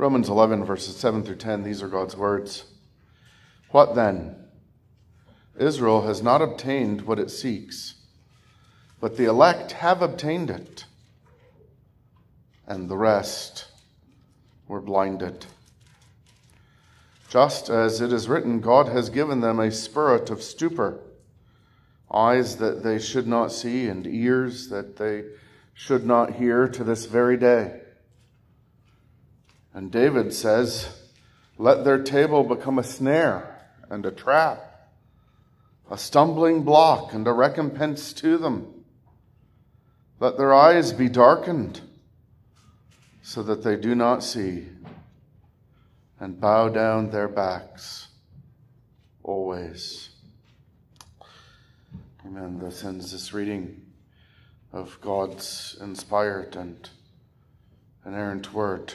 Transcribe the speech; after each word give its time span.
Romans 0.00 0.30
11, 0.30 0.64
verses 0.64 0.96
7 0.96 1.22
through 1.22 1.36
10, 1.36 1.62
these 1.62 1.82
are 1.82 1.88
God's 1.88 2.16
words. 2.16 2.64
What 3.70 3.94
then? 3.94 4.34
Israel 5.58 6.06
has 6.06 6.22
not 6.22 6.40
obtained 6.40 7.02
what 7.02 7.18
it 7.18 7.30
seeks, 7.30 7.96
but 8.98 9.18
the 9.18 9.26
elect 9.26 9.72
have 9.72 10.00
obtained 10.00 10.48
it, 10.48 10.86
and 12.66 12.88
the 12.88 12.96
rest 12.96 13.66
were 14.66 14.80
blinded. 14.80 15.44
Just 17.28 17.68
as 17.68 18.00
it 18.00 18.10
is 18.10 18.26
written, 18.26 18.62
God 18.62 18.88
has 18.88 19.10
given 19.10 19.40
them 19.40 19.60
a 19.60 19.70
spirit 19.70 20.30
of 20.30 20.42
stupor, 20.42 20.98
eyes 22.10 22.56
that 22.56 22.82
they 22.82 22.98
should 22.98 23.26
not 23.26 23.52
see, 23.52 23.86
and 23.86 24.06
ears 24.06 24.70
that 24.70 24.96
they 24.96 25.24
should 25.74 26.06
not 26.06 26.36
hear 26.36 26.66
to 26.68 26.84
this 26.84 27.04
very 27.04 27.36
day. 27.36 27.79
And 29.72 29.90
David 29.90 30.32
says, 30.32 30.88
Let 31.58 31.84
their 31.84 32.02
table 32.02 32.42
become 32.42 32.78
a 32.78 32.84
snare 32.84 33.60
and 33.88 34.04
a 34.04 34.10
trap, 34.10 34.88
a 35.90 35.98
stumbling 35.98 36.62
block 36.62 37.12
and 37.12 37.26
a 37.26 37.32
recompense 37.32 38.12
to 38.14 38.38
them. 38.38 38.84
Let 40.18 40.36
their 40.36 40.52
eyes 40.52 40.92
be 40.92 41.08
darkened 41.08 41.80
so 43.22 43.42
that 43.42 43.62
they 43.62 43.76
do 43.76 43.94
not 43.94 44.24
see, 44.24 44.66
and 46.18 46.40
bow 46.40 46.68
down 46.68 47.10
their 47.10 47.28
backs 47.28 48.08
always. 49.22 50.10
Amen. 52.26 52.58
This 52.58 52.84
ends 52.84 53.12
this 53.12 53.32
reading 53.32 53.80
of 54.72 54.98
God's 55.00 55.76
inspired 55.80 56.56
and 56.56 56.88
inerrant 58.04 58.52
word. 58.52 58.92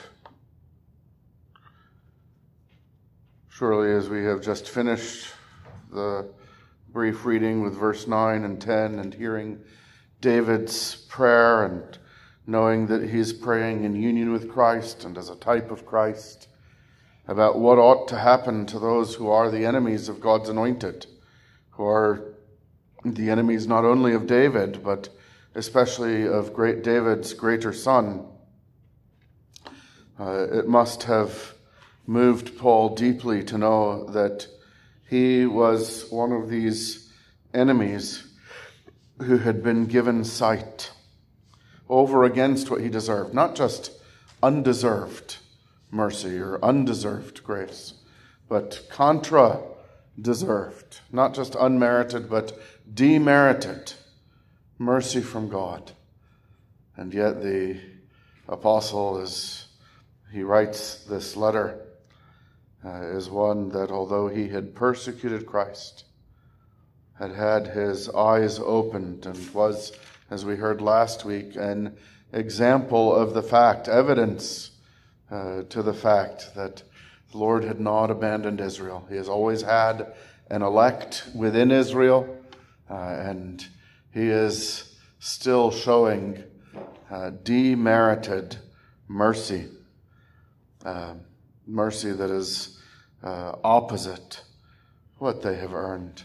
Surely, 3.57 3.93
as 3.93 4.09
we 4.09 4.21
have 4.25 4.41
just 4.41 4.67
finished 4.67 5.33
the 5.89 6.27
brief 6.91 7.23
reading 7.23 7.61
with 7.61 7.73
verse 7.73 8.05
9 8.05 8.43
and 8.43 8.59
10 8.59 8.99
and 8.99 9.13
hearing 9.13 9.61
David's 10.19 10.97
prayer 11.07 11.63
and 11.63 11.97
knowing 12.45 12.85
that 12.87 13.09
he's 13.09 13.31
praying 13.31 13.85
in 13.85 13.95
union 13.95 14.33
with 14.33 14.51
Christ 14.51 15.05
and 15.05 15.17
as 15.17 15.29
a 15.29 15.37
type 15.37 15.71
of 15.71 15.85
Christ 15.85 16.49
about 17.29 17.57
what 17.57 17.77
ought 17.77 18.09
to 18.09 18.19
happen 18.19 18.65
to 18.65 18.77
those 18.77 19.15
who 19.15 19.29
are 19.29 19.49
the 19.49 19.63
enemies 19.63 20.09
of 20.09 20.19
God's 20.19 20.49
anointed, 20.49 21.05
who 21.69 21.85
are 21.85 22.33
the 23.05 23.29
enemies 23.29 23.67
not 23.67 23.85
only 23.85 24.13
of 24.13 24.27
David, 24.27 24.83
but 24.83 25.07
especially 25.55 26.27
of 26.27 26.53
great 26.53 26.83
David's 26.83 27.33
greater 27.33 27.71
son. 27.71 28.25
Uh, 30.19 30.45
it 30.51 30.67
must 30.67 31.03
have 31.03 31.54
moved 32.07 32.57
Paul 32.57 32.95
deeply 32.95 33.43
to 33.45 33.57
know 33.57 34.05
that 34.11 34.47
he 35.09 35.45
was 35.45 36.09
one 36.09 36.31
of 36.31 36.49
these 36.49 37.11
enemies 37.53 38.23
who 39.19 39.37
had 39.37 39.63
been 39.63 39.85
given 39.85 40.23
sight 40.23 40.91
over 41.89 42.23
against 42.23 42.69
what 42.69 42.81
he 42.81 42.89
deserved, 42.89 43.33
not 43.33 43.55
just 43.55 43.91
undeserved 44.41 45.37
mercy 45.91 46.37
or 46.37 46.63
undeserved 46.63 47.43
grace, 47.43 47.93
but 48.49 48.85
contra 48.89 49.61
deserved, 50.19 50.99
not 51.11 51.33
just 51.33 51.55
unmerited, 51.55 52.29
but 52.29 52.57
demerited 52.93 53.93
mercy 54.77 55.21
from 55.21 55.49
God. 55.49 55.91
And 56.97 57.13
yet 57.13 57.41
the 57.41 57.79
apostle, 58.47 59.19
is, 59.19 59.67
he 60.31 60.43
writes 60.43 61.03
this 61.05 61.35
letter, 61.35 61.84
uh, 62.85 63.01
is 63.01 63.29
one 63.29 63.69
that 63.69 63.89
although 63.89 64.27
he 64.27 64.47
had 64.47 64.75
persecuted 64.75 65.45
Christ, 65.45 66.05
had 67.17 67.31
had 67.31 67.67
his 67.67 68.09
eyes 68.09 68.59
opened 68.59 69.25
and 69.25 69.53
was, 69.53 69.93
as 70.29 70.45
we 70.45 70.55
heard 70.55 70.81
last 70.81 71.25
week, 71.25 71.55
an 71.55 71.95
example 72.31 73.15
of 73.15 73.33
the 73.33 73.41
fact, 73.41 73.87
evidence 73.87 74.71
uh, 75.31 75.63
to 75.63 75.81
the 75.81 75.93
fact 75.93 76.53
that 76.55 76.83
the 77.31 77.37
Lord 77.37 77.63
had 77.63 77.79
not 77.79 78.11
abandoned 78.11 78.61
Israel. 78.61 79.05
He 79.09 79.15
has 79.15 79.29
always 79.29 79.61
had 79.61 80.13
an 80.51 80.61
elect 80.61 81.27
within 81.33 81.71
Israel, 81.71 82.37
uh, 82.89 82.93
and 82.93 83.65
he 84.13 84.29
is 84.29 84.95
still 85.19 85.71
showing 85.71 86.43
uh, 87.09 87.31
demerited 87.43 88.57
mercy. 89.07 89.69
Uh, 90.83 91.15
mercy 91.65 92.11
that 92.11 92.29
is 92.29 92.79
uh, 93.25 93.55
opposite 93.63 94.41
what 95.17 95.41
they 95.41 95.55
have 95.55 95.73
earned. 95.73 96.23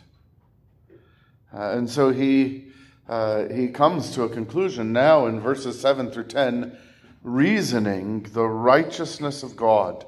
Uh, 1.52 1.72
and 1.72 1.88
so 1.88 2.10
he, 2.10 2.68
uh, 3.08 3.48
he 3.48 3.68
comes 3.68 4.10
to 4.14 4.22
a 4.22 4.28
conclusion 4.28 4.92
now 4.92 5.26
in 5.26 5.40
verses 5.40 5.80
7 5.80 6.10
through 6.10 6.24
10, 6.24 6.76
reasoning 7.22 8.22
the 8.34 8.46
righteousness 8.46 9.42
of 9.42 9.56
God 9.56 10.04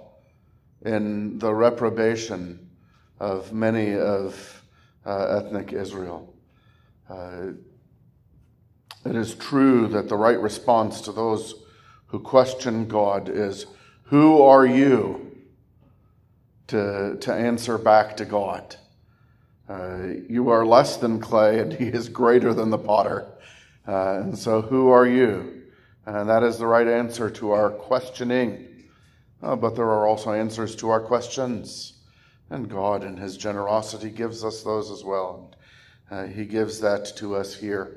in 0.84 1.38
the 1.38 1.54
reprobation 1.54 2.70
of 3.19 3.52
many 3.52 3.97
of 3.97 4.62
uh, 5.06 5.41
ethnic 5.42 5.72
Israel. 5.72 6.34
Uh, 7.08 7.52
it 9.04 9.16
is 9.16 9.34
true 9.34 9.88
that 9.88 10.08
the 10.08 10.16
right 10.16 10.41
response 10.41 11.00
to 11.02 11.12
those 11.12 11.54
who 12.06 12.20
question 12.20 12.86
God 12.86 13.28
is, 13.28 13.66
Who 14.04 14.42
are 14.42 14.66
you? 14.66 15.31
To, 16.72 17.19
to 17.21 17.33
answer 17.33 17.77
back 17.77 18.16
to 18.16 18.25
God. 18.25 18.77
Uh, 19.69 20.15
you 20.27 20.49
are 20.49 20.65
less 20.65 20.97
than 20.97 21.21
clay, 21.21 21.59
and 21.59 21.71
He 21.71 21.87
is 21.87 22.09
greater 22.09 22.55
than 22.55 22.71
the 22.71 22.78
potter. 22.78 23.27
Uh, 23.87 24.21
and 24.21 24.38
so, 24.38 24.62
who 24.62 24.88
are 24.88 25.06
you? 25.06 25.65
And 26.06 26.31
that 26.31 26.43
is 26.43 26.56
the 26.56 26.66
right 26.66 26.88
answer 26.88 27.28
to 27.28 27.53
our 27.53 27.71
questioning. 27.71 28.69
Uh, 29.43 29.55
but 29.55 29.77
there 29.77 29.84
are 29.84 30.06
also 30.06 30.32
answers 30.32 30.75
to 30.77 30.88
our 30.88 31.00
questions. 31.00 31.93
And 32.49 32.71
God, 32.71 33.05
in 33.05 33.19
His 33.19 33.37
generosity, 33.37 34.09
gives 34.09 34.43
us 34.43 34.62
those 34.62 34.91
as 34.91 35.05
well. 35.05 35.55
Uh, 36.11 36.25
he 36.25 36.47
gives 36.47 36.81
that 36.81 37.05
to 37.16 37.37
us 37.37 37.55
here. 37.55 37.97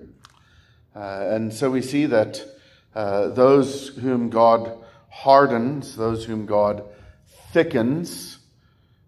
Uh, 0.94 1.28
and 1.30 1.54
so 1.54 1.70
we 1.70 1.82
see 1.82 2.08
that 2.08 2.44
uh, 2.94 3.30
those 3.30 3.88
whom 3.88 4.30
God 4.30 4.84
hardens, 5.10 5.96
those 5.96 6.26
whom 6.26 6.46
God 6.46 6.84
thickens, 7.54 8.35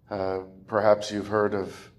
uh, 0.09 0.39
perhaps 0.67 1.11
you've 1.11 1.27
heard 1.27 1.53
of 1.53 1.91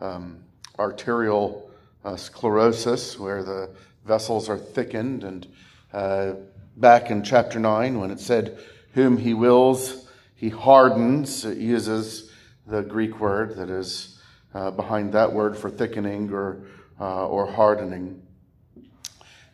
um, 0.00 0.42
arterial 0.78 1.70
uh, 2.04 2.16
sclerosis, 2.16 3.18
where 3.18 3.42
the 3.42 3.70
vessels 4.04 4.48
are 4.50 4.58
thickened. 4.58 5.24
And 5.24 5.46
uh, 5.92 6.34
back 6.76 7.10
in 7.10 7.22
chapter 7.22 7.58
9, 7.58 7.98
when 7.98 8.10
it 8.10 8.20
said, 8.20 8.58
Whom 8.92 9.16
he 9.16 9.32
wills, 9.32 10.06
he 10.34 10.50
hardens, 10.50 11.46
it 11.46 11.56
uses 11.56 12.30
the 12.66 12.82
Greek 12.82 13.20
word 13.20 13.56
that 13.56 13.70
is 13.70 14.20
uh, 14.52 14.70
behind 14.70 15.14
that 15.14 15.32
word 15.32 15.56
for 15.56 15.70
thickening 15.70 16.30
or, 16.32 16.62
uh, 17.00 17.26
or 17.26 17.50
hardening. 17.50 18.22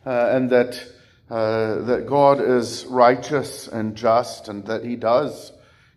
and 0.03 0.49
that, 0.49 0.83
that 1.29 2.05
God 2.07 2.41
is 2.41 2.85
righteous 2.85 3.69
and 3.69 3.95
just, 3.95 4.49
and 4.49 4.65
that 4.65 4.83
he 4.83 4.97
does 4.97 5.53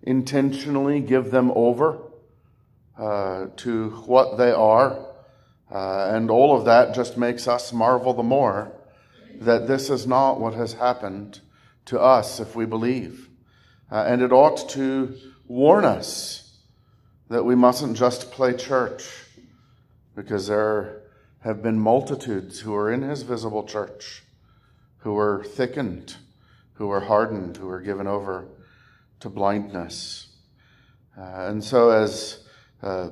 intentionally 0.06 1.00
give 1.00 1.31
them 1.31 1.53
over 1.55 1.99
uh, 2.97 3.47
to 3.56 3.91
what 4.06 4.39
they 4.39 4.53
are. 4.53 5.05
Uh, 5.71 6.11
and 6.15 6.31
all 6.31 6.56
of 6.56 6.65
that 6.65 6.94
just 6.94 7.19
makes 7.19 7.49
us 7.49 7.72
marvel 7.72 8.15
the 8.15 8.22
more 8.22 8.72
that 9.41 9.67
this 9.67 9.91
is 9.91 10.06
not 10.06 10.41
what 10.41 10.55
has 10.55 10.75
happened 10.75 11.41
to 11.84 12.00
us 12.00 12.41
if 12.41 12.55
we 12.55 12.65
believe. 12.65 13.28
Uh, 13.91 14.05
and 14.06 14.22
it 14.22 14.32
ought 14.32 14.69
to 14.70 15.14
warn 15.47 15.85
us 15.85 16.59
that 17.29 17.44
we 17.44 17.55
mustn't 17.55 17.97
just 17.97 18.31
play 18.31 18.56
church 18.56 19.05
because 20.14 20.47
there 20.47 21.02
have 21.41 21.62
been 21.62 21.79
multitudes 21.79 22.61
who 22.61 22.75
are 22.75 22.91
in 22.91 23.02
his 23.02 23.23
visible 23.23 23.64
church 23.64 24.23
who 24.99 25.17
are 25.17 25.44
thickened, 25.44 26.17
who 26.75 26.91
are 26.91 27.00
hardened, 27.00 27.56
who 27.56 27.69
are 27.69 27.81
given 27.81 28.06
over 28.06 28.49
to 29.20 29.28
blindness. 29.28 30.28
Uh, 31.18 31.48
and 31.48 31.64
so, 31.64 31.90
as, 31.90 32.44
uh, 32.82 33.10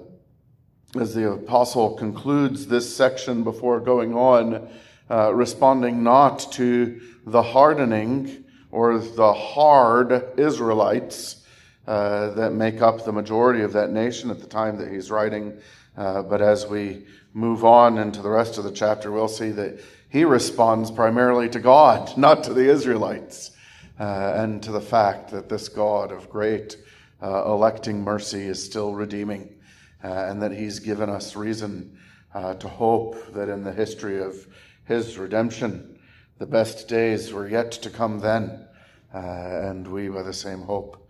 as 1.01 1.15
the 1.15 1.33
apostle 1.33 1.95
concludes 1.95 2.67
this 2.67 2.95
section 2.95 3.43
before 3.43 3.81
going 3.81 4.15
on, 4.15 4.69
uh, 5.11 5.33
responding 5.35 6.03
not 6.03 6.53
to 6.53 7.01
the 7.27 7.43
hardening 7.43 8.45
or 8.71 8.99
the 8.99 9.33
hard 9.33 10.39
Israelites 10.39 11.45
uh, 11.87 12.31
that 12.31 12.53
make 12.53 12.83
up 12.83 13.05
the 13.05 13.13
majority 13.13 13.63
of 13.63 13.73
that 13.73 13.91
nation 13.91 14.31
at 14.31 14.41
the 14.41 14.47
time 14.47 14.77
that 14.79 14.91
he's 14.91 15.11
writing, 15.11 15.57
uh, 15.97 16.23
but 16.23 16.43
as 16.43 16.67
we 16.67 17.07
move 17.35 17.65
on 17.65 17.99
into 17.99 18.23
the 18.23 18.31
rest 18.31 18.59
of 18.59 18.65
the 18.65 18.71
chapter, 18.71 19.13
we'll 19.13 19.29
see 19.29 19.51
that 19.51 19.81
he 20.09 20.25
responds 20.25 20.91
primarily 20.91 21.49
to 21.49 21.59
God, 21.59 22.17
not 22.17 22.45
to 22.45 22.55
the 22.55 22.69
Israelites. 22.71 23.51
Uh, 23.99 24.33
and 24.37 24.63
to 24.63 24.73
the 24.73 24.81
fact 24.81 25.31
that 25.31 25.49
this 25.49 25.69
God 25.69 26.11
of 26.11 26.29
great 26.29 26.77
uh, 27.23 27.45
electing 27.47 28.03
mercy 28.03 28.43
is 28.43 28.63
still 28.63 28.93
redeeming, 28.93 29.55
uh, 30.03 30.09
and 30.09 30.43
that 30.43 30.53
He's 30.53 30.81
given 30.81 31.09
us 31.09 31.37
reason 31.37 31.97
uh, 32.35 32.55
to 32.55 32.69
hope 32.69 33.33
that 33.35 33.49
in 33.49 33.63
the 33.63 33.73
history 33.73 34.21
of 34.21 34.47
His 34.85 35.17
redemption, 35.17 35.99
the 36.39 36.47
best 36.47 36.89
days 36.89 37.33
were 37.33 37.49
yet 37.49 37.71
to 37.71 37.91
come 37.91 38.19
then, 38.19 38.67
uh, 39.15 39.19
and 39.19 39.87
we, 39.87 40.09
by 40.09 40.23
the 40.23 40.33
same 40.33 40.63
hope, 40.63 41.09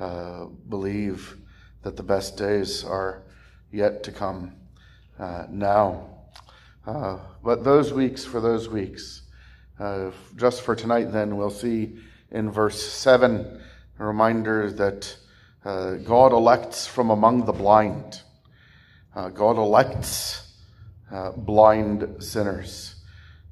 uh, 0.00 0.46
believe 0.70 1.36
that 1.82 1.96
the 1.96 2.02
best 2.02 2.38
days 2.38 2.82
are 2.82 3.22
yet 3.70 4.02
to 4.04 4.12
come 4.12 4.54
now. 5.50 6.08
but 6.84 7.62
those 7.62 7.92
weeks, 7.92 8.24
for 8.24 8.40
those 8.40 8.68
weeks, 8.68 9.22
just 10.36 10.62
for 10.62 10.74
tonight, 10.74 11.12
then, 11.12 11.36
we'll 11.36 11.50
see 11.50 11.98
in 12.32 12.50
verse 12.50 12.82
7, 12.82 13.60
a 13.98 14.04
reminder 14.04 14.70
that 14.72 15.16
uh, 15.64 15.94
God 15.96 16.32
elects 16.32 16.86
from 16.86 17.10
among 17.10 17.44
the 17.44 17.52
blind. 17.52 18.22
Uh, 19.14 19.28
God 19.28 19.58
elects 19.58 20.54
uh, 21.10 21.32
blind 21.32 22.22
sinners. 22.22 22.96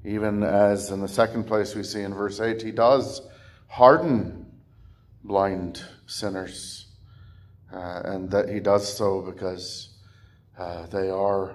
Even 0.05 0.43
as 0.43 0.91
in 0.91 1.01
the 1.01 1.09
second 1.09 1.45
place 1.45 1.75
we 1.75 1.83
see 1.83 2.01
in 2.01 2.15
verse 2.15 2.41
8, 2.41 2.63
he 2.63 2.73
does 2.73 3.21
harden 3.69 4.47
blind 5.23 5.83
sinners. 6.07 6.87
Uh, 7.73 8.01
and 8.05 8.31
that 8.31 8.49
he 8.49 8.61
does 8.61 8.93
so 8.97 9.21
because 9.21 9.91
uh, 10.59 10.87
they 10.87 11.11
are 11.11 11.55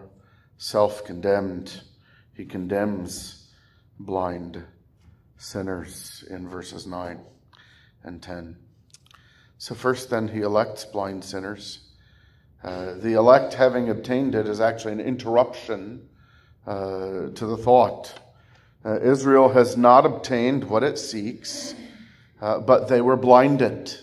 self 0.57 1.04
condemned. 1.04 1.81
He 2.36 2.45
condemns 2.45 3.50
blind 4.00 4.63
sinners 5.37 6.23
in 6.29 6.47
verses 6.47 6.87
9 6.87 7.19
and 8.03 8.21
10. 8.21 8.57
So, 9.57 9.75
first, 9.75 10.09
then, 10.09 10.27
he 10.27 10.41
elects 10.41 10.85
blind 10.85 11.23
sinners. 11.23 11.79
Uh, 12.63 12.95
the 12.95 13.13
elect, 13.13 13.53
having 13.53 13.89
obtained 13.89 14.35
it, 14.35 14.47
is 14.47 14.59
actually 14.59 14.93
an 14.93 14.99
interruption 14.99 16.09
uh, 16.67 17.29
to 17.35 17.45
the 17.45 17.57
thought. 17.57 18.13
Uh, 18.83 18.99
Israel 18.99 19.49
has 19.49 19.77
not 19.77 20.05
obtained 20.05 20.63
what 20.65 20.83
it 20.83 20.97
seeks, 20.97 21.73
uh, 22.41 22.59
but 22.59 22.87
they 22.87 23.01
were 23.01 23.15
blinded. 23.15 23.93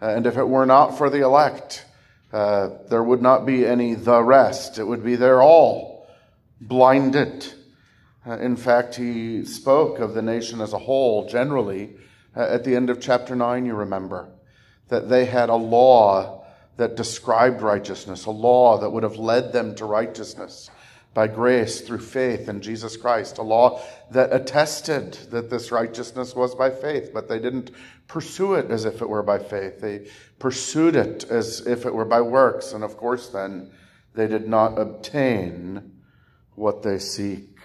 Uh, 0.00 0.08
and 0.08 0.26
if 0.26 0.36
it 0.36 0.48
were 0.48 0.66
not 0.66 0.96
for 0.96 1.10
the 1.10 1.20
elect, 1.20 1.84
uh, 2.32 2.70
there 2.88 3.02
would 3.02 3.22
not 3.22 3.46
be 3.46 3.66
any 3.66 3.94
the 3.94 4.22
rest. 4.22 4.78
It 4.78 4.84
would 4.84 5.04
be 5.04 5.16
they're 5.16 5.42
all 5.42 6.06
blinded. 6.60 7.52
Uh, 8.26 8.38
in 8.38 8.56
fact, 8.56 8.96
he 8.96 9.44
spoke 9.44 9.98
of 9.98 10.14
the 10.14 10.22
nation 10.22 10.60
as 10.60 10.72
a 10.72 10.78
whole 10.78 11.28
generally 11.28 11.96
uh, 12.36 12.40
at 12.40 12.64
the 12.64 12.76
end 12.76 12.90
of 12.90 13.00
chapter 13.00 13.34
9, 13.34 13.66
you 13.66 13.74
remember, 13.74 14.28
that 14.88 15.08
they 15.08 15.24
had 15.24 15.48
a 15.48 15.56
law 15.56 16.44
that 16.76 16.94
described 16.94 17.62
righteousness, 17.62 18.26
a 18.26 18.30
law 18.30 18.78
that 18.78 18.90
would 18.90 19.02
have 19.02 19.16
led 19.16 19.52
them 19.52 19.74
to 19.74 19.84
righteousness 19.84 20.70
by 21.14 21.26
grace 21.26 21.80
through 21.80 21.98
faith 21.98 22.48
in 22.48 22.60
Jesus 22.60 22.96
Christ, 22.96 23.38
a 23.38 23.42
law 23.42 23.82
that 24.12 24.32
attested 24.32 25.14
that 25.30 25.50
this 25.50 25.72
righteousness 25.72 26.36
was 26.36 26.54
by 26.54 26.70
faith, 26.70 27.10
but 27.12 27.28
they 27.28 27.40
didn't 27.40 27.72
pursue 28.06 28.54
it 28.54 28.70
as 28.70 28.84
if 28.84 29.02
it 29.02 29.08
were 29.08 29.24
by 29.24 29.40
faith. 29.40 29.80
They 29.80 30.06
pursued 30.38 30.94
it 30.94 31.24
as 31.24 31.66
if 31.66 31.86
it 31.86 31.94
were 31.94 32.04
by 32.04 32.20
works, 32.20 32.72
and 32.72 32.84
of 32.84 32.96
course, 32.96 33.30
then 33.30 33.72
they 34.14 34.28
did 34.28 34.46
not 34.46 34.78
obtain 34.78 35.92
what 36.54 36.84
they 36.84 36.98
seek. 36.98 37.57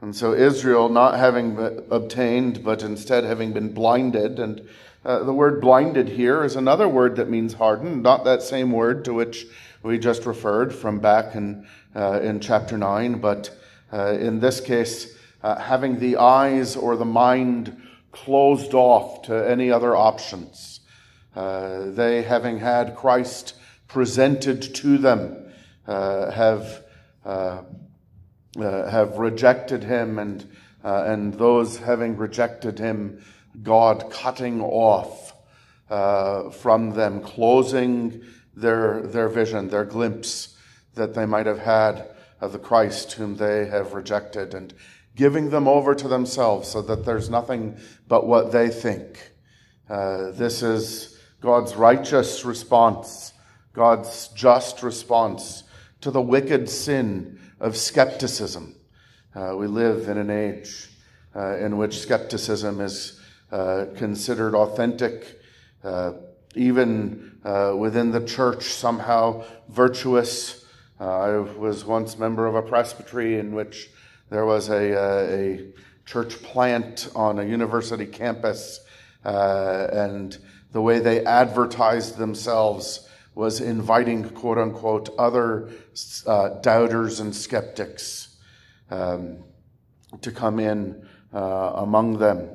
And 0.00 0.16
so 0.16 0.32
Israel, 0.32 0.88
not 0.88 1.18
having 1.18 1.58
obtained, 1.90 2.64
but 2.64 2.82
instead 2.82 3.24
having 3.24 3.52
been 3.52 3.72
blinded, 3.72 4.38
and 4.38 4.66
uh, 5.04 5.24
the 5.24 5.32
word 5.32 5.60
blinded 5.60 6.08
here 6.08 6.42
is 6.42 6.56
another 6.56 6.88
word 6.88 7.16
that 7.16 7.28
means 7.28 7.54
hardened, 7.54 8.02
not 8.02 8.24
that 8.24 8.42
same 8.42 8.72
word 8.72 9.04
to 9.04 9.12
which 9.12 9.46
we 9.82 9.98
just 9.98 10.24
referred 10.24 10.74
from 10.74 11.00
back 11.00 11.34
in, 11.34 11.66
uh, 11.94 12.20
in 12.20 12.40
chapter 12.40 12.78
9, 12.78 13.20
but 13.20 13.50
uh, 13.92 14.12
in 14.12 14.40
this 14.40 14.60
case, 14.60 15.18
uh, 15.42 15.58
having 15.58 15.98
the 15.98 16.16
eyes 16.16 16.76
or 16.76 16.96
the 16.96 17.04
mind 17.04 17.76
closed 18.12 18.72
off 18.72 19.22
to 19.22 19.34
any 19.34 19.70
other 19.70 19.94
options. 19.94 20.80
Uh, 21.36 21.90
they, 21.90 22.22
having 22.22 22.58
had 22.58 22.96
Christ 22.96 23.54
presented 23.86 24.62
to 24.76 24.98
them, 24.98 25.52
uh, 25.86 26.30
have 26.30 26.84
uh, 28.58 28.88
have 28.90 29.18
rejected 29.18 29.84
him, 29.84 30.18
and, 30.18 30.48
uh, 30.84 31.04
and 31.04 31.34
those 31.34 31.78
having 31.78 32.16
rejected 32.16 32.78
him, 32.78 33.22
God 33.62 34.10
cutting 34.10 34.60
off 34.60 35.34
uh, 35.88 36.50
from 36.50 36.90
them, 36.90 37.20
closing 37.20 38.22
their, 38.54 39.02
their 39.02 39.28
vision, 39.28 39.68
their 39.68 39.84
glimpse 39.84 40.56
that 40.94 41.14
they 41.14 41.26
might 41.26 41.46
have 41.46 41.58
had 41.58 42.08
of 42.40 42.52
the 42.52 42.58
Christ 42.58 43.12
whom 43.12 43.36
they 43.36 43.66
have 43.66 43.92
rejected, 43.92 44.54
and 44.54 44.72
giving 45.14 45.50
them 45.50 45.68
over 45.68 45.94
to 45.94 46.08
themselves 46.08 46.68
so 46.68 46.80
that 46.82 47.04
there's 47.04 47.28
nothing 47.28 47.76
but 48.08 48.26
what 48.26 48.52
they 48.52 48.68
think. 48.68 49.32
Uh, 49.88 50.30
this 50.30 50.62
is 50.62 51.18
God's 51.40 51.74
righteous 51.74 52.44
response, 52.44 53.32
God's 53.72 54.28
just 54.28 54.82
response 54.82 55.64
to 56.00 56.10
the 56.10 56.22
wicked 56.22 56.68
sin 56.70 57.39
of 57.60 57.76
skepticism. 57.76 58.74
Uh, 59.34 59.54
we 59.56 59.66
live 59.66 60.08
in 60.08 60.16
an 60.16 60.30
age 60.30 60.88
uh, 61.36 61.56
in 61.58 61.76
which 61.76 61.98
skepticism 61.98 62.80
is 62.80 63.20
uh, 63.52 63.86
considered 63.96 64.54
authentic, 64.54 65.40
uh, 65.84 66.12
even 66.54 67.38
uh, 67.44 67.74
within 67.76 68.10
the 68.10 68.24
church, 68.24 68.64
somehow 68.64 69.44
virtuous. 69.68 70.64
Uh, 70.98 71.04
I 71.04 71.38
was 71.38 71.84
once 71.84 72.18
member 72.18 72.46
of 72.46 72.54
a 72.54 72.62
presbytery 72.62 73.38
in 73.38 73.54
which 73.54 73.90
there 74.30 74.46
was 74.46 74.68
a, 74.70 74.94
a 74.94 75.72
church 76.06 76.42
plant 76.42 77.10
on 77.14 77.38
a 77.38 77.44
university 77.44 78.06
campus, 78.06 78.80
and 79.22 80.38
the 80.72 80.80
way 80.80 80.98
they 80.98 81.24
advertised 81.24 82.16
themselves 82.16 83.08
was 83.40 83.62
inviting, 83.62 84.28
quote 84.28 84.58
unquote, 84.58 85.08
other 85.18 85.70
uh, 86.26 86.50
doubters 86.60 87.20
and 87.20 87.34
skeptics 87.34 88.36
um, 88.90 89.42
to 90.20 90.30
come 90.30 90.60
in 90.60 91.08
uh, 91.32 91.72
among 91.76 92.18
them. 92.18 92.50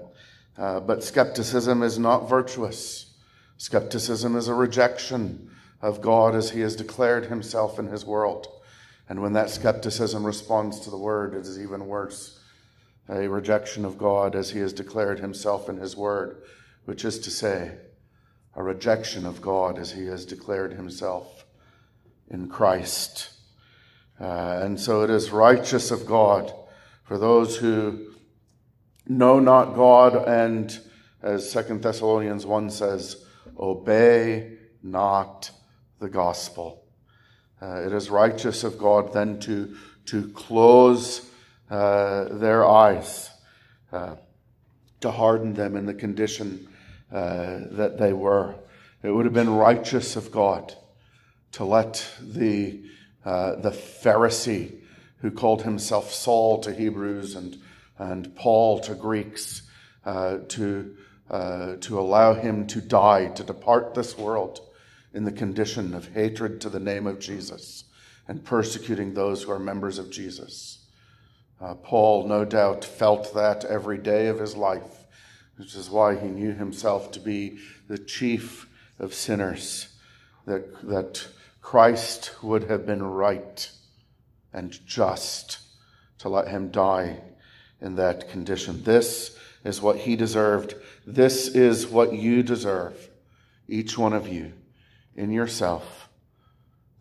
Uh, 0.55 0.79
but 0.79 1.03
skepticism 1.03 1.81
is 1.81 1.97
not 1.97 2.29
virtuous. 2.29 3.15
Skepticism 3.57 4.36
is 4.36 4.48
a 4.48 4.53
rejection 4.53 5.50
of 5.81 6.01
God 6.01 6.36
as 6.36 6.51
He 6.51 6.60
has 6.60 6.75
declared 6.75 7.25
Himself 7.25 7.79
in 7.79 7.88
His 7.88 8.05
world. 8.05 8.45
And 9.10 9.24
when 9.24 9.33
that 9.33 9.50
skepticism 9.50 10.24
responds 10.24 10.81
to 10.81 10.91
the 10.91 11.00
Word, 11.00 11.33
it 11.33 11.48
is 11.48 11.60
even 11.60 11.88
worse. 11.88 12.39
A 13.10 13.27
rejection 13.27 13.86
of 13.86 13.98
God 13.98 14.36
as 14.36 14.51
He 14.51 14.60
has 14.60 14.71
declared 14.71 15.19
Himself 15.19 15.67
in 15.67 15.77
His 15.77 15.98
Word, 15.98 16.43
which 16.86 17.03
is 17.03 17.17
to 17.21 17.31
say, 17.31 17.75
a 18.55 18.63
rejection 18.63 19.25
of 19.25 19.41
God 19.41 19.77
as 19.77 19.91
he 19.91 20.05
has 20.05 20.25
declared 20.25 20.74
himself 20.74 21.45
in 22.29 22.47
Christ. 22.47 23.31
Uh, 24.19 24.59
and 24.63 24.79
so 24.79 25.03
it 25.03 25.09
is 25.09 25.31
righteous 25.31 25.91
of 25.91 26.05
God 26.05 26.53
for 27.03 27.17
those 27.17 27.57
who 27.57 28.13
know 29.07 29.39
not 29.39 29.75
God 29.75 30.27
and, 30.27 30.79
as 31.21 31.50
Second 31.50 31.83
Thessalonians 31.83 32.45
1 32.45 32.69
says, 32.69 33.25
obey 33.59 34.57
not 34.81 35.51
the 36.00 36.09
gospel. 36.09 36.83
Uh, 37.62 37.81
it 37.85 37.93
is 37.93 38.09
righteous 38.09 38.63
of 38.63 38.77
God 38.77 39.13
then 39.13 39.39
to, 39.41 39.75
to 40.05 40.29
close 40.29 41.29
uh, 41.69 42.25
their 42.25 42.65
eyes, 42.65 43.29
uh, 43.91 44.15
to 45.01 45.12
harden 45.12 45.53
them 45.53 45.75
in 45.75 45.85
the 45.85 45.93
condition 45.93 46.67
uh, 47.12 47.59
that 47.71 47.97
they 47.97 48.13
were. 48.13 48.55
It 49.03 49.12
would 49.12 49.25
have 49.25 49.33
been 49.33 49.53
righteous 49.53 50.15
of 50.15 50.31
God 50.31 50.74
to 51.53 51.63
let 51.63 52.07
the, 52.19 52.81
uh, 53.24 53.55
the 53.55 53.71
Pharisee 53.71 54.81
who 55.19 55.31
called 55.31 55.63
himself 55.63 56.12
Saul 56.12 56.59
to 56.62 56.74
Hebrews 56.74 57.35
and, 57.35 57.57
and 57.97 58.35
Paul 58.35 58.79
to 58.81 58.95
Greeks 58.95 59.63
uh, 60.05 60.39
to, 60.50 60.95
uh, 61.29 61.75
to 61.81 62.00
allow 62.00 62.33
him 62.33 62.67
to 62.67 62.81
die, 62.81 63.27
to 63.27 63.43
depart 63.43 63.93
this 63.93 64.17
world 64.17 64.59
in 65.13 65.24
the 65.24 65.31
condition 65.31 65.93
of 65.93 66.13
hatred 66.13 66.59
to 66.62 66.69
the 66.69 66.79
name 66.79 67.07
of 67.07 67.19
Jesus 67.19 67.85
and 68.27 68.43
persecuting 68.43 69.13
those 69.13 69.43
who 69.43 69.51
are 69.51 69.59
members 69.59 69.97
of 69.97 70.12
Jesus. 70.12 70.79
Uh, 71.62 71.75
Paul, 71.75 72.27
no 72.27 72.43
doubt, 72.43 72.83
felt 72.83 73.33
that 73.33 73.63
every 73.63 73.97
day 73.97 74.27
of 74.27 74.39
his 74.39 74.55
life 74.55 74.94
which 75.57 75.75
is 75.75 75.89
why 75.89 76.15
he 76.15 76.27
knew 76.27 76.53
himself 76.53 77.12
to 77.12 77.19
be 77.19 77.57
the 77.88 77.97
chief 77.97 78.67
of 79.00 79.13
sinners, 79.13 79.89
that, 80.45 80.88
that 80.88 81.27
Christ 81.62 82.31
would 82.43 82.65
have 82.65 82.85
been 82.85 83.03
right 83.03 83.69
and 84.53 84.85
just 84.85 85.59
to 86.19 86.29
let 86.29 86.47
him 86.47 86.69
die 86.71 87.19
in 87.81 87.95
that 87.95 88.29
condition. 88.29 88.83
This 88.83 89.38
is 89.63 89.81
what 89.81 89.97
he 89.97 90.15
deserved. 90.15 90.75
This 91.05 91.47
is 91.47 91.88
what 91.88 92.13
you 92.13 92.43
deserve, 92.43 93.09
each 93.67 93.97
one 93.97 94.13
of 94.13 94.27
you, 94.27 94.53
in 95.15 95.31
yourself, 95.31 96.09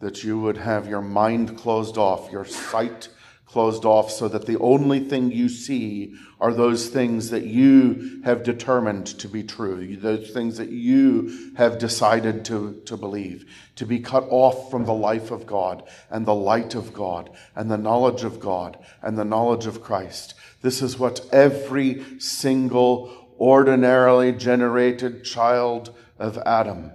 that 0.01 0.25
you 0.25 0.39
would 0.41 0.57
have 0.57 0.89
your 0.89 1.03
mind 1.03 1.57
closed 1.57 1.97
off, 1.97 2.33
your 2.33 2.45
sight 2.45 3.09
closed 3.55 3.85
off, 3.85 4.11
so 4.11 4.27
that 4.27 4.47
the 4.47 4.59
only 4.59 4.99
thing 4.99 5.31
you 5.31 5.49
see 5.49 6.13
are 6.41 6.53
those 6.53 6.89
things 6.89 7.31
that 7.31 7.45
you 7.45 8.21
have 8.25 8.43
determined 8.43 9.07
to 9.07 9.29
be 9.29 9.45
true, 9.45 9.97
those 9.97 10.31
things 10.31 10.59
that 10.59 10.71
you 10.71 11.53
have 11.57 11.79
decided 11.79 12.45
to, 12.45 12.83
to 12.85 12.97
believe, 12.97 13.49
to 13.77 13.87
be 13.87 14.01
cut 14.01 14.27
off 14.29 14.73
from 14.73 14.85
the 14.85 14.93
life 14.93 15.31
of 15.31 15.47
God 15.47 15.89
and 16.11 16.27
the 16.27 16.35
light 16.35 16.75
of 16.75 16.93
God 16.93 17.31
and 17.55 17.71
the 17.71 17.79
knowledge 17.79 18.25
of 18.25 18.41
God 18.41 18.77
and 19.01 19.17
the 19.17 19.25
knowledge 19.25 19.67
of 19.67 19.81
Christ. 19.81 20.35
This 20.61 20.83
is 20.83 20.99
what 20.99 21.25
every 21.31 22.03
single 22.19 23.37
ordinarily 23.39 24.33
generated 24.33 25.23
child 25.23 25.95
of 26.19 26.39
Adam, 26.39 26.91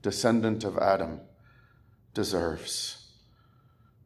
descendant 0.00 0.64
of 0.64 0.78
Adam, 0.78 1.20
deserves. 2.14 2.99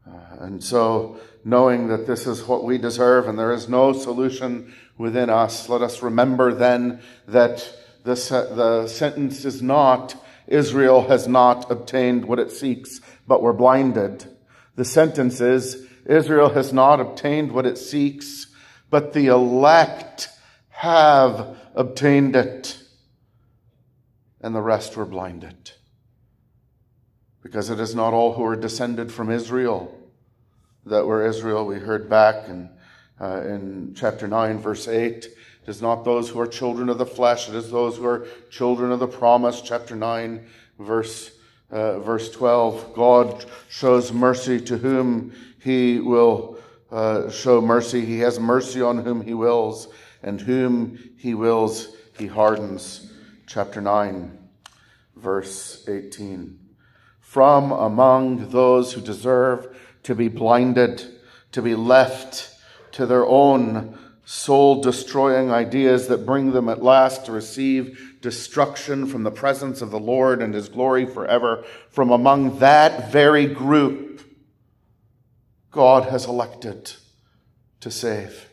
Uh, 0.06 0.36
and 0.40 0.62
so 0.62 1.18
knowing 1.44 1.88
that 1.88 2.06
this 2.06 2.26
is 2.26 2.46
what 2.46 2.64
we 2.64 2.78
deserve 2.78 3.28
and 3.28 3.38
there 3.38 3.52
is 3.52 3.68
no 3.68 3.92
solution 3.92 4.72
within 4.98 5.30
us, 5.30 5.68
let 5.68 5.82
us 5.82 6.02
remember 6.02 6.52
then 6.54 7.00
that 7.26 7.74
the, 8.04 8.14
the 8.14 8.86
sentence 8.86 9.44
is 9.44 9.62
not 9.62 10.16
Israel 10.46 11.08
has 11.08 11.26
not 11.26 11.70
obtained 11.70 12.26
what 12.26 12.38
it 12.38 12.50
seeks, 12.50 13.00
but 13.26 13.42
we're 13.42 13.52
blinded. 13.52 14.26
The 14.76 14.84
sentence 14.84 15.40
is 15.40 15.86
Israel 16.04 16.50
has 16.50 16.72
not 16.72 17.00
obtained 17.00 17.52
what 17.52 17.66
it 17.66 17.78
seeks, 17.78 18.46
but 18.90 19.12
the 19.12 19.28
elect 19.28 20.28
have 20.68 21.56
obtained 21.74 22.36
it. 22.36 22.78
And 24.40 24.54
the 24.54 24.60
rest 24.60 24.96
were 24.96 25.06
blinded. 25.06 25.72
Because 27.44 27.70
it 27.70 27.78
is 27.78 27.94
not 27.94 28.12
all 28.12 28.32
who 28.32 28.44
are 28.44 28.56
descended 28.56 29.12
from 29.12 29.30
Israel 29.30 29.96
that 30.86 31.06
were 31.06 31.26
Israel. 31.26 31.66
We 31.66 31.78
heard 31.78 32.08
back 32.08 32.48
in, 32.48 32.70
uh, 33.20 33.42
in 33.42 33.94
chapter 33.94 34.26
9, 34.26 34.58
verse 34.58 34.88
8. 34.88 35.24
It 35.24 35.34
is 35.66 35.80
not 35.80 36.04
those 36.04 36.30
who 36.30 36.40
are 36.40 36.46
children 36.46 36.88
of 36.88 36.98
the 36.98 37.06
flesh, 37.06 37.48
it 37.48 37.54
is 37.54 37.70
those 37.70 37.98
who 37.98 38.06
are 38.06 38.26
children 38.50 38.90
of 38.90 38.98
the 38.98 39.06
promise. 39.06 39.60
Chapter 39.60 39.94
9, 39.94 40.46
verse, 40.78 41.32
uh, 41.70 42.00
verse 42.00 42.30
12. 42.30 42.94
God 42.94 43.44
shows 43.68 44.12
mercy 44.12 44.60
to 44.62 44.78
whom 44.78 45.32
he 45.60 46.00
will 46.00 46.58
uh, 46.90 47.30
show 47.30 47.60
mercy. 47.60 48.04
He 48.04 48.20
has 48.20 48.40
mercy 48.40 48.80
on 48.80 48.98
whom 49.04 49.20
he 49.22 49.34
wills, 49.34 49.88
and 50.22 50.40
whom 50.40 50.98
he 51.16 51.34
wills, 51.34 51.94
he 52.18 52.26
hardens. 52.26 53.12
Chapter 53.46 53.80
9, 53.80 54.38
verse 55.16 55.86
18. 55.88 56.63
From 57.34 57.72
among 57.72 58.50
those 58.50 58.92
who 58.92 59.00
deserve 59.00 59.76
to 60.04 60.14
be 60.14 60.28
blinded, 60.28 61.04
to 61.50 61.62
be 61.62 61.74
left 61.74 62.56
to 62.92 63.06
their 63.06 63.26
own 63.26 63.98
soul 64.24 64.80
destroying 64.80 65.50
ideas 65.50 66.06
that 66.06 66.26
bring 66.26 66.52
them 66.52 66.68
at 66.68 66.84
last 66.84 67.26
to 67.26 67.32
receive 67.32 68.18
destruction 68.20 69.04
from 69.04 69.24
the 69.24 69.32
presence 69.32 69.82
of 69.82 69.90
the 69.90 69.98
Lord 69.98 70.42
and 70.42 70.54
his 70.54 70.68
glory 70.68 71.06
forever. 71.06 71.64
From 71.90 72.12
among 72.12 72.60
that 72.60 73.10
very 73.10 73.46
group, 73.46 74.22
God 75.72 76.04
has 76.10 76.26
elected 76.26 76.92
to 77.80 77.90
save. 77.90 78.48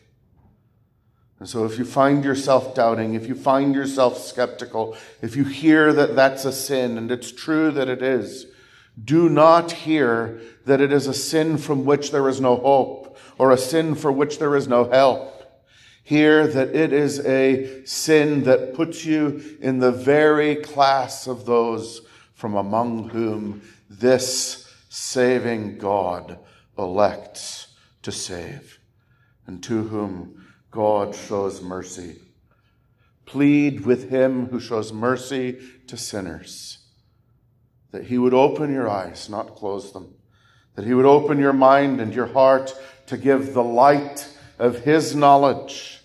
And 1.38 1.48
so, 1.48 1.66
if 1.66 1.78
you 1.78 1.86
find 1.86 2.26
yourself 2.26 2.74
doubting, 2.74 3.14
if 3.14 3.28
you 3.28 3.36
find 3.36 3.76
yourself 3.76 4.18
skeptical, 4.18 4.98
if 5.22 5.36
you 5.36 5.44
hear 5.44 5.94
that 5.94 6.16
that's 6.16 6.46
a 6.46 6.52
sin, 6.52 6.98
and 6.98 7.12
it's 7.12 7.32
true 7.32 7.70
that 7.70 7.88
it 7.88 8.02
is, 8.02 8.48
do 9.04 9.30
not 9.30 9.72
hear 9.72 10.42
that 10.66 10.82
it 10.82 10.92
is 10.92 11.08
a 11.08 11.14
sin 11.14 11.58
from 11.58 11.86
which 11.86 12.12
there 12.12 12.28
is 12.28 12.42
no 12.42 12.56
hope 12.56 13.18
or 13.38 13.52
a 13.52 13.58
sin 13.58 13.96
for 13.96 14.12
which 14.12 14.40
there 14.40 14.56
is 14.56 14.68
no 14.68 14.90
help. 14.90 15.38
Hear 16.04 16.48
that 16.48 16.76
it 16.76 16.92
is 16.92 17.26
a 17.26 17.86
sin 17.86 18.44
that 18.44 18.74
puts 18.74 19.06
you 19.06 19.58
in 19.62 19.80
the 19.80 19.92
very 19.92 20.56
class 20.56 21.28
of 21.28 21.46
those 21.46 22.02
from 22.34 22.56
among 22.56 23.10
whom 23.10 23.62
this 23.90 24.72
saving 24.90 25.78
God 25.78 26.40
elects 26.78 27.68
to 28.02 28.12
save 28.12 28.80
and 29.48 29.64
to 29.64 29.84
whom 29.88 30.46
God 30.70 31.16
shows 31.16 31.62
mercy. 31.62 32.20
Plead 33.26 33.86
with 33.86 34.10
him 34.10 34.48
who 34.48 34.60
shows 34.60 34.92
mercy 34.92 35.60
to 35.88 35.98
sinners 35.98 36.80
that 37.92 38.06
He 38.06 38.18
would 38.18 38.34
open 38.34 38.74
your 38.74 38.90
eyes, 38.90 39.30
not 39.30 39.56
close 39.56 39.92
them, 39.92 40.14
that 40.76 40.86
He 40.86 40.94
would 40.94 41.06
open 41.06 41.40
your 41.40 41.54
mind 41.54 42.00
and 42.00 42.14
your 42.14 42.28
heart 42.28 42.74
to 43.08 43.18
give 43.18 43.54
the 43.54 43.64
light 43.64 44.28
of 44.58 44.80
His 44.80 45.16
knowledge, 45.16 46.02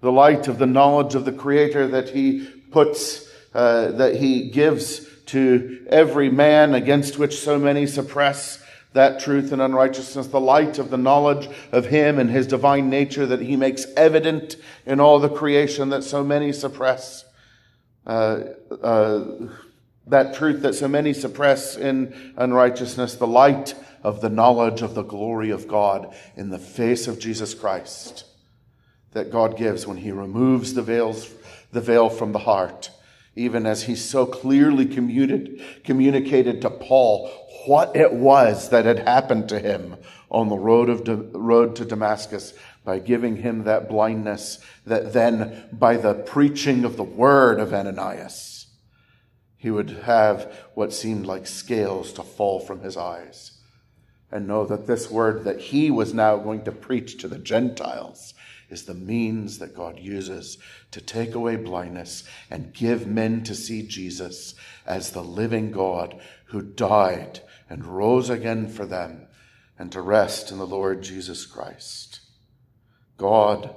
the 0.00 0.12
light 0.12 0.48
of 0.48 0.58
the 0.58 0.66
knowledge 0.66 1.14
of 1.14 1.24
the 1.24 1.32
Creator 1.32 1.88
that 1.88 2.10
He 2.10 2.48
puts, 2.70 3.28
uh, 3.54 3.92
that 3.92 4.16
He 4.16 4.50
gives 4.50 5.08
to 5.26 5.84
every 5.88 6.30
man 6.30 6.74
against 6.74 7.18
which 7.18 7.38
so 7.38 7.58
many 7.58 7.86
suppress 7.86 8.62
that 8.92 9.18
truth 9.18 9.50
and 9.50 9.60
unrighteousness, 9.60 10.28
the 10.28 10.40
light 10.40 10.78
of 10.78 10.88
the 10.88 10.96
knowledge 10.96 11.48
of 11.72 11.86
Him 11.86 12.18
and 12.18 12.30
His 12.30 12.46
divine 12.46 12.88
nature 12.88 13.26
that 13.26 13.40
He 13.40 13.56
makes 13.56 13.86
evident 13.96 14.56
in 14.86 15.00
all 15.00 15.18
the 15.18 15.28
creation 15.28 15.88
that 15.88 16.04
so 16.04 16.22
many 16.22 16.52
suppress. 16.52 17.24
Uh, 18.06 18.40
uh, 18.82 19.24
that 20.06 20.34
truth 20.34 20.62
that 20.62 20.74
so 20.74 20.88
many 20.88 21.12
suppress 21.12 21.76
in 21.76 22.34
unrighteousness, 22.36 23.14
the 23.14 23.26
light 23.26 23.74
of 24.02 24.20
the 24.20 24.28
knowledge 24.28 24.82
of 24.82 24.94
the 24.94 25.02
glory 25.02 25.50
of 25.50 25.66
God 25.66 26.14
in 26.36 26.50
the 26.50 26.58
face 26.58 27.06
of 27.06 27.18
Jesus 27.18 27.54
Christ 27.54 28.24
that 29.14 29.30
God 29.30 29.56
gives 29.56 29.86
when 29.86 29.96
he 29.96 30.12
removes 30.12 30.74
the 30.74 30.82
veils, 30.82 31.32
the 31.72 31.80
veil 31.80 32.10
from 32.10 32.32
the 32.32 32.40
heart, 32.40 32.90
even 33.34 33.64
as 33.64 33.84
he 33.84 33.96
so 33.96 34.26
clearly 34.26 34.84
communicated 34.86 36.60
to 36.60 36.70
Paul 36.70 37.28
what 37.66 37.96
it 37.96 38.12
was 38.12 38.68
that 38.68 38.84
had 38.84 38.98
happened 39.00 39.48
to 39.48 39.58
him 39.58 39.96
on 40.30 40.48
the 40.48 40.58
road 40.58 40.88
of 40.90 41.34
road 41.34 41.76
to 41.76 41.84
Damascus 41.84 42.52
by 42.84 42.98
giving 42.98 43.36
him 43.36 43.64
that 43.64 43.88
blindness 43.88 44.58
that 44.84 45.12
then 45.12 45.68
by 45.72 45.96
the 45.96 46.14
preaching 46.14 46.84
of 46.84 46.96
the 46.96 47.04
word 47.04 47.58
of 47.58 47.72
Ananias 47.72 48.53
he 49.64 49.70
would 49.70 49.88
have 49.88 50.54
what 50.74 50.92
seemed 50.92 51.24
like 51.24 51.46
scales 51.46 52.12
to 52.12 52.22
fall 52.22 52.60
from 52.60 52.80
his 52.80 52.98
eyes 52.98 53.52
and 54.30 54.46
know 54.46 54.66
that 54.66 54.86
this 54.86 55.10
word 55.10 55.42
that 55.44 55.58
he 55.58 55.90
was 55.90 56.12
now 56.12 56.36
going 56.36 56.62
to 56.62 56.70
preach 56.70 57.16
to 57.16 57.26
the 57.26 57.38
Gentiles 57.38 58.34
is 58.68 58.82
the 58.84 58.92
means 58.92 59.60
that 59.60 59.74
God 59.74 59.98
uses 59.98 60.58
to 60.90 61.00
take 61.00 61.34
away 61.34 61.56
blindness 61.56 62.24
and 62.50 62.74
give 62.74 63.06
men 63.06 63.42
to 63.44 63.54
see 63.54 63.80
Jesus 63.80 64.54
as 64.84 65.12
the 65.12 65.24
living 65.24 65.70
God 65.70 66.20
who 66.48 66.60
died 66.60 67.40
and 67.70 67.86
rose 67.86 68.28
again 68.28 68.68
for 68.68 68.84
them 68.84 69.28
and 69.78 69.90
to 69.92 70.02
rest 70.02 70.52
in 70.52 70.58
the 70.58 70.66
Lord 70.66 71.02
Jesus 71.02 71.46
Christ. 71.46 72.20
God 73.16 73.74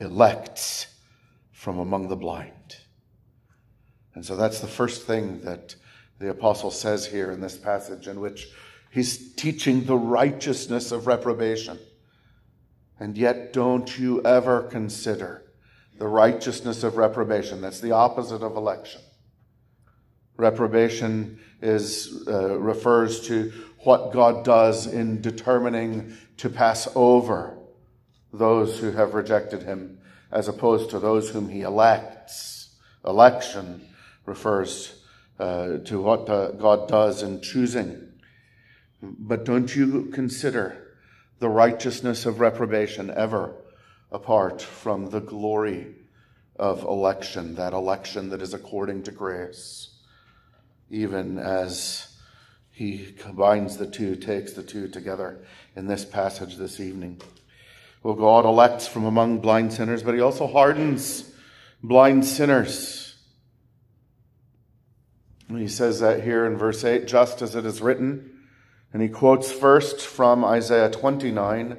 elects 0.00 0.88
from 1.52 1.78
among 1.78 2.08
the 2.08 2.16
blind. 2.16 2.57
And 4.18 4.26
so 4.26 4.34
that's 4.34 4.58
the 4.58 4.66
first 4.66 5.06
thing 5.06 5.42
that 5.42 5.76
the 6.18 6.30
apostle 6.30 6.72
says 6.72 7.06
here 7.06 7.30
in 7.30 7.40
this 7.40 7.56
passage, 7.56 8.08
in 8.08 8.18
which 8.18 8.48
he's 8.90 9.32
teaching 9.34 9.84
the 9.84 9.96
righteousness 9.96 10.90
of 10.90 11.06
reprobation. 11.06 11.78
And 12.98 13.16
yet, 13.16 13.52
don't 13.52 13.96
you 13.96 14.20
ever 14.24 14.64
consider 14.64 15.44
the 15.98 16.08
righteousness 16.08 16.82
of 16.82 16.96
reprobation. 16.96 17.60
That's 17.60 17.78
the 17.78 17.92
opposite 17.92 18.42
of 18.42 18.56
election. 18.56 19.02
Reprobation 20.36 21.38
is, 21.62 22.24
uh, 22.26 22.58
refers 22.58 23.20
to 23.28 23.52
what 23.84 24.12
God 24.12 24.44
does 24.44 24.88
in 24.88 25.20
determining 25.20 26.16
to 26.38 26.50
pass 26.50 26.88
over 26.96 27.56
those 28.32 28.80
who 28.80 28.90
have 28.90 29.14
rejected 29.14 29.62
him, 29.62 30.00
as 30.32 30.48
opposed 30.48 30.90
to 30.90 30.98
those 30.98 31.30
whom 31.30 31.48
he 31.48 31.60
elects. 31.60 32.74
Election 33.04 33.84
refers 34.28 35.00
uh, 35.40 35.78
to 35.78 36.00
what 36.00 36.26
God 36.26 36.88
does 36.88 37.22
in 37.22 37.40
choosing. 37.40 38.12
But 39.02 39.44
don't 39.44 39.74
you 39.74 40.06
consider 40.12 40.96
the 41.38 41.48
righteousness 41.48 42.26
of 42.26 42.40
reprobation 42.40 43.10
ever 43.10 43.54
apart 44.10 44.60
from 44.60 45.10
the 45.10 45.20
glory 45.20 45.94
of 46.56 46.82
election, 46.82 47.54
that 47.54 47.72
election 47.72 48.30
that 48.30 48.42
is 48.42 48.54
according 48.54 49.04
to 49.04 49.12
grace, 49.12 49.90
even 50.90 51.38
as 51.38 52.16
he 52.70 53.12
combines 53.18 53.76
the 53.76 53.86
two, 53.86 54.16
takes 54.16 54.52
the 54.52 54.62
two 54.62 54.88
together 54.88 55.44
in 55.76 55.86
this 55.86 56.04
passage 56.04 56.56
this 56.56 56.80
evening. 56.80 57.20
Well, 58.02 58.14
God 58.14 58.44
elects 58.44 58.88
from 58.88 59.04
among 59.04 59.40
blind 59.40 59.72
sinners, 59.72 60.02
but 60.02 60.14
he 60.14 60.20
also 60.20 60.46
hardens 60.46 61.30
blind 61.82 62.24
sinners. 62.24 63.07
He 65.48 65.68
says 65.68 66.00
that 66.00 66.22
here 66.24 66.44
in 66.44 66.58
verse 66.58 66.84
8, 66.84 67.06
just 67.06 67.40
as 67.40 67.54
it 67.54 67.64
is 67.64 67.80
written. 67.80 68.38
And 68.92 69.00
he 69.00 69.08
quotes 69.08 69.50
first 69.50 70.00
from 70.00 70.44
Isaiah 70.44 70.90
29 70.90 71.78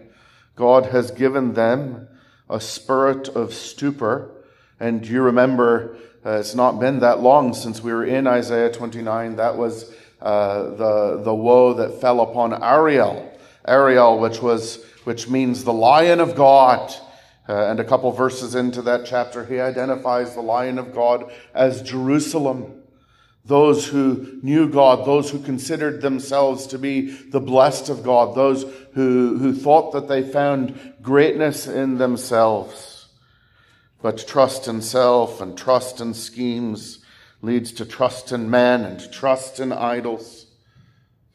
God 0.56 0.88
has 0.88 1.12
given 1.12 1.54
them 1.54 2.10
a 2.50 2.60
spirit 2.60 3.30
of 3.30 3.54
stupor. 3.54 4.32
And 4.78 5.08
you 5.08 5.22
remember, 5.22 5.96
uh, 6.26 6.32
it's 6.32 6.54
not 6.54 6.82
been 6.82 7.00
that 7.00 7.22
long 7.22 7.54
since 7.54 7.82
we 7.82 7.94
were 7.94 8.04
in 8.04 8.28
Isaiah 8.28 8.70
29. 8.70 9.38
That 9.38 9.58
was 9.58 9.90
uh, 10.22 10.64
the, 10.72 11.22
the 11.24 11.34
woe 11.34 11.76
that 11.76 12.02
fell 12.02 12.20
upon 12.20 12.62
Ariel. 12.62 13.32
Ariel, 13.66 14.20
which 14.20 14.42
was, 14.42 14.84
which 15.06 15.30
means 15.30 15.64
the 15.64 15.72
lion 15.72 16.20
of 16.20 16.36
God. 16.36 16.94
Uh, 17.48 17.68
and 17.68 17.80
a 17.80 17.86
couple 17.86 18.12
verses 18.12 18.54
into 18.54 18.82
that 18.82 19.06
chapter, 19.06 19.46
he 19.46 19.60
identifies 19.60 20.36
the 20.36 20.42
lion 20.42 20.78
of 20.78 20.94
God 20.94 21.32
as 21.54 21.82
Jerusalem. 21.82 22.79
Those 23.50 23.88
who 23.88 24.40
knew 24.44 24.70
God, 24.70 25.08
those 25.08 25.32
who 25.32 25.40
considered 25.40 26.04
themselves 26.04 26.68
to 26.68 26.78
be 26.78 27.10
the 27.10 27.40
blessed 27.40 27.90
of 27.90 28.04
God, 28.04 28.36
those 28.36 28.62
who, 28.94 29.40
who 29.40 29.56
thought 29.56 29.92
that 29.94 30.08
they 30.08 30.22
found 30.22 30.80
greatness 31.02 31.66
in 31.66 31.98
themselves. 31.98 33.08
But 34.04 34.28
trust 34.28 34.68
in 34.68 34.84
self 34.84 35.42
and 35.42 35.58
trust 35.58 36.00
in 36.00 36.14
schemes 36.14 37.04
leads 37.42 37.72
to 37.72 37.86
trust 37.86 38.32
in 38.32 38.52
men 38.52 38.86
and 38.86 39.12
trust 39.12 39.60
in 39.60 39.72
idols. 39.72 40.46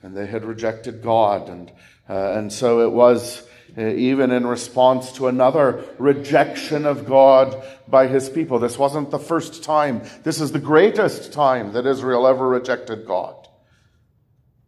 And 0.00 0.16
they 0.16 0.28
had 0.28 0.44
rejected 0.44 1.02
God. 1.02 1.48
And, 1.48 1.72
uh, 2.08 2.34
and 2.34 2.52
so 2.52 2.82
it 2.82 2.92
was 2.92 3.44
Uh, 3.76 3.88
even 3.88 4.30
in 4.30 4.46
response 4.46 5.10
to 5.10 5.26
another 5.26 5.84
rejection 5.98 6.86
of 6.86 7.06
God 7.06 7.60
by 7.88 8.06
his 8.06 8.28
people. 8.28 8.60
This 8.60 8.78
wasn't 8.78 9.10
the 9.10 9.18
first 9.18 9.64
time. 9.64 10.02
This 10.22 10.40
is 10.40 10.52
the 10.52 10.60
greatest 10.60 11.32
time 11.32 11.72
that 11.72 11.84
Israel 11.84 12.28
ever 12.28 12.46
rejected 12.46 13.04
God. 13.04 13.48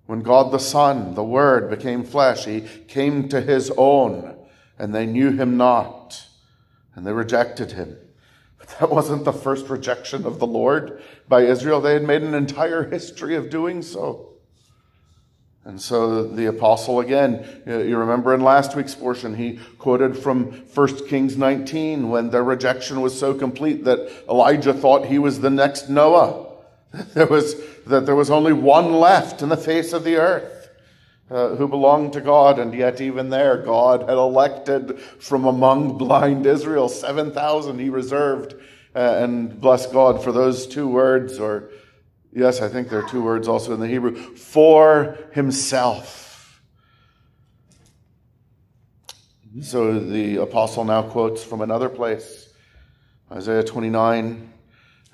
When 0.06 0.22
God 0.22 0.50
the 0.50 0.58
Son, 0.58 1.14
the 1.14 1.22
Word, 1.22 1.70
became 1.70 2.02
flesh, 2.02 2.46
he 2.46 2.62
came 2.88 3.28
to 3.28 3.40
his 3.40 3.70
own, 3.76 4.36
and 4.76 4.92
they 4.92 5.06
knew 5.06 5.30
him 5.30 5.56
not, 5.56 6.26
and 6.96 7.06
they 7.06 7.12
rejected 7.12 7.72
him. 7.72 7.96
But 8.58 8.68
that 8.80 8.90
wasn't 8.90 9.24
the 9.24 9.32
first 9.32 9.68
rejection 9.68 10.26
of 10.26 10.40
the 10.40 10.48
Lord 10.48 11.00
by 11.28 11.42
Israel. 11.42 11.80
They 11.80 11.92
had 11.92 12.02
made 12.02 12.22
an 12.22 12.34
entire 12.34 12.90
history 12.90 13.36
of 13.36 13.50
doing 13.50 13.82
so. 13.82 14.35
And 15.66 15.80
so 15.80 16.22
the 16.22 16.46
apostle 16.46 17.00
again, 17.00 17.44
you 17.66 17.98
remember 17.98 18.32
in 18.32 18.40
last 18.40 18.76
week's 18.76 18.94
portion, 18.94 19.34
he 19.34 19.58
quoted 19.78 20.16
from 20.16 20.52
1 20.52 21.08
Kings 21.08 21.36
19 21.36 22.08
when 22.08 22.30
their 22.30 22.44
rejection 22.44 23.00
was 23.00 23.18
so 23.18 23.34
complete 23.34 23.82
that 23.82 24.08
Elijah 24.28 24.72
thought 24.72 25.06
he 25.06 25.18
was 25.18 25.40
the 25.40 25.50
next 25.50 25.88
Noah. 25.88 26.46
There 27.14 27.26
was, 27.26 27.56
that 27.88 28.06
there 28.06 28.14
was 28.14 28.30
only 28.30 28.52
one 28.52 28.92
left 28.92 29.42
in 29.42 29.48
the 29.48 29.56
face 29.56 29.92
of 29.92 30.04
the 30.04 30.16
earth 30.16 30.70
uh, 31.32 31.56
who 31.56 31.66
belonged 31.66 32.12
to 32.12 32.20
God. 32.20 32.60
And 32.60 32.72
yet 32.72 33.00
even 33.00 33.28
there, 33.28 33.56
God 33.56 34.02
had 34.02 34.10
elected 34.10 35.00
from 35.18 35.44
among 35.44 35.98
blind 35.98 36.46
Israel 36.46 36.88
7,000 36.88 37.80
he 37.80 37.90
reserved. 37.90 38.54
Uh, 38.94 39.18
and 39.18 39.60
bless 39.60 39.86
God 39.86 40.22
for 40.22 40.30
those 40.30 40.66
two 40.66 40.86
words 40.86 41.40
or 41.40 41.70
Yes, 42.36 42.60
I 42.60 42.68
think 42.68 42.90
there 42.90 42.98
are 42.98 43.08
two 43.08 43.22
words 43.22 43.48
also 43.48 43.72
in 43.72 43.80
the 43.80 43.88
Hebrew 43.88 44.14
for 44.14 45.16
himself. 45.32 46.60
So 49.62 49.98
the 49.98 50.36
apostle 50.36 50.84
now 50.84 51.00
quotes 51.00 51.42
from 51.42 51.62
another 51.62 51.88
place 51.88 52.50
Isaiah 53.32 53.64
29, 53.64 54.52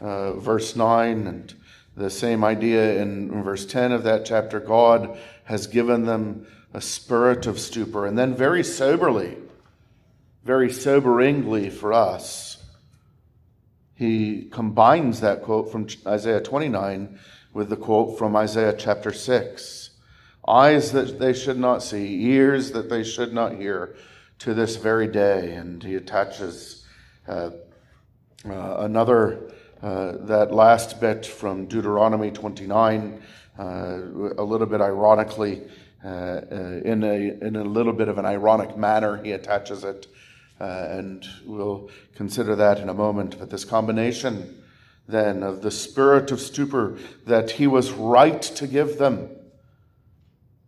uh, 0.01 0.33
verse 0.33 0.75
9, 0.75 1.29
and 1.29 1.55
the 1.97 2.11
same 2.11 2.43
idea 2.43 3.01
in 3.01 3.45
verse 3.45 3.67
10 3.67 3.93
of 3.93 4.03
that 4.03 4.25
chapter. 4.27 4.59
God 4.59 5.17
has 5.45 5.69
given 5.69 6.07
them 6.07 6.49
a 6.75 6.81
spirit 6.81 7.47
of 7.47 7.61
stupor. 7.61 8.05
And 8.05 8.19
then, 8.19 8.35
very 8.35 8.65
soberly, 8.65 9.37
very 10.43 10.71
soberingly 10.71 11.71
for 11.71 11.93
us, 11.93 12.52
he 14.03 14.49
combines 14.51 15.21
that 15.21 15.43
quote 15.43 15.71
from 15.71 15.87
Isaiah 16.07 16.41
29 16.41 17.19
with 17.53 17.69
the 17.71 17.77
quote 17.77 18.19
from 18.19 18.35
Isaiah 18.35 18.75
chapter 18.77 19.13
6 19.13 19.91
Eyes 20.49 20.91
that 20.91 21.21
they 21.21 21.33
should 21.33 21.59
not 21.59 21.85
see, 21.85 22.25
ears 22.25 22.73
that 22.73 22.91
they 22.91 23.05
should 23.05 23.33
not 23.33 23.55
hear 23.55 23.95
to 24.41 24.55
this 24.55 24.75
very 24.75 25.07
day. 25.07 25.55
And 25.55 25.81
he 25.81 25.95
attaches 25.95 26.85
uh, 27.29 27.51
uh, 28.45 28.77
another, 28.79 29.53
uh, 29.81 30.17
that 30.23 30.53
last 30.53 31.01
bit 31.01 31.25
from 31.25 31.67
Deuteronomy 31.67 32.33
29, 32.33 33.23
uh, 33.57 33.63
a 33.63 34.43
little 34.43 34.67
bit 34.67 34.81
ironically, 34.81 35.63
uh, 36.05 36.09
uh, 36.09 36.81
in, 36.85 37.05
a, 37.05 37.47
in 37.47 37.55
a 37.55 37.63
little 37.63 37.93
bit 37.93 38.09
of 38.09 38.19
an 38.19 38.25
ironic 38.25 38.77
manner, 38.77 39.23
he 39.23 39.31
attaches 39.31 39.85
it 39.85 40.09
and 40.59 41.27
we'll 41.45 41.91
consider 42.15 42.55
that 42.57 42.79
in 42.79 42.89
a 42.89 42.95
moment. 42.95 43.39
But 43.39 43.51
this 43.51 43.65
combination 43.65 44.63
then 45.09 45.43
of 45.43 45.63
the 45.63 45.71
spirit 45.71 46.31
of 46.31 46.41
stupor 46.41 46.97
that 47.27 47.53
he 47.53 47.67
was 47.67 47.91
right 47.91 48.41
to 48.41 48.67
give 48.67 48.99
them 48.99 49.31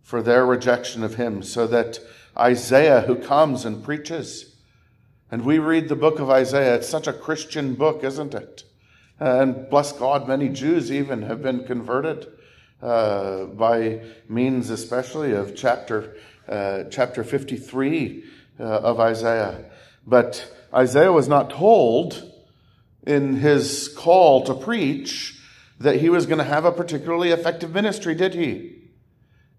for 0.02 0.22
their 0.22 0.44
rejection 0.44 1.02
of 1.02 1.14
him, 1.14 1.42
so 1.42 1.66
that 1.66 1.98
Isaiah, 2.36 3.02
who 3.02 3.16
comes 3.16 3.64
and 3.64 3.82
preaches, 3.82 4.56
and 5.30 5.44
we 5.44 5.58
read 5.58 5.88
the 5.88 5.96
book 5.96 6.18
of 6.18 6.28
Isaiah, 6.28 6.74
it's 6.74 6.88
such 6.88 7.06
a 7.06 7.12
Christian 7.12 7.74
book, 7.74 8.04
isn't 8.04 8.34
it? 8.34 8.64
And 9.18 9.68
bless 9.70 9.92
God, 9.92 10.28
many 10.28 10.48
Jews 10.48 10.92
even 10.92 11.22
have 11.22 11.42
been 11.42 11.64
converted 11.64 12.26
uh, 12.82 13.46
by 13.46 14.02
means, 14.28 14.68
especially 14.68 15.32
of 15.32 15.56
chapter 15.56 16.16
uh, 16.48 16.84
chapter 16.90 17.24
53 17.24 18.24
uh, 18.60 18.62
of 18.62 19.00
Isaiah. 19.00 19.64
But 20.06 20.52
Isaiah 20.74 21.12
was 21.12 21.28
not 21.28 21.50
told 21.50 22.30
in 23.06 23.36
his 23.36 23.88
call 23.88 24.44
to 24.44 24.54
preach 24.54 25.38
that 25.78 25.96
he 25.96 26.08
was 26.08 26.26
going 26.26 26.38
to 26.38 26.44
have 26.44 26.64
a 26.64 26.72
particularly 26.72 27.30
effective 27.30 27.72
ministry, 27.72 28.14
did 28.14 28.34
he? 28.34 28.72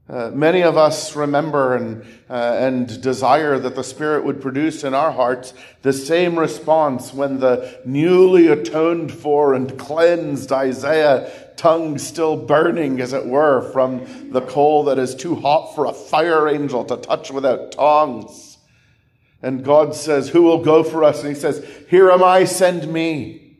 Uh, 0.08 0.30
many 0.34 0.62
of 0.62 0.78
us 0.78 1.16
remember 1.16 1.76
and, 1.76 2.06
uh, 2.30 2.58
and 2.60 3.02
desire 3.02 3.58
that 3.58 3.76
the 3.76 3.84
Spirit 3.84 4.24
would 4.24 4.40
produce 4.40 4.84
in 4.84 4.94
our 4.94 5.12
hearts 5.12 5.54
the 5.82 5.94
same 5.94 6.38
response 6.38 7.12
when 7.12 7.40
the 7.40 7.80
newly 7.86 8.48
atoned 8.48 9.12
for 9.12 9.56
and 9.56 9.80
cleansed 9.80 10.52
Isaiah, 10.52 11.32
tongue 11.56 11.98
still 11.98 12.38
burning, 12.38 13.02
as 13.02 13.14
it 13.14 13.26
were, 13.26 13.72
from 13.72 14.32
the 14.32 14.42
coal 14.42 14.84
that 14.84 15.00
is 15.00 15.16
too 15.16 15.36
hot 15.36 15.74
for 15.74 15.86
a 15.86 15.94
fire 15.94 16.48
angel 16.50 16.86
to 16.86 16.98
touch 16.98 17.32
without 17.32 17.72
tongs 17.72 18.55
and 19.42 19.64
God 19.64 19.96
says, 19.96 20.30
Who 20.30 20.44
will 20.44 20.64
go 20.64 20.84
for 20.84 21.04
us? 21.04 21.20
And 21.20 21.30
He 21.30 21.40
says, 21.40 21.66
Here 21.90 22.10
am 22.10 22.24
I, 22.24 22.46
send 22.46 22.92
me. 22.92 23.60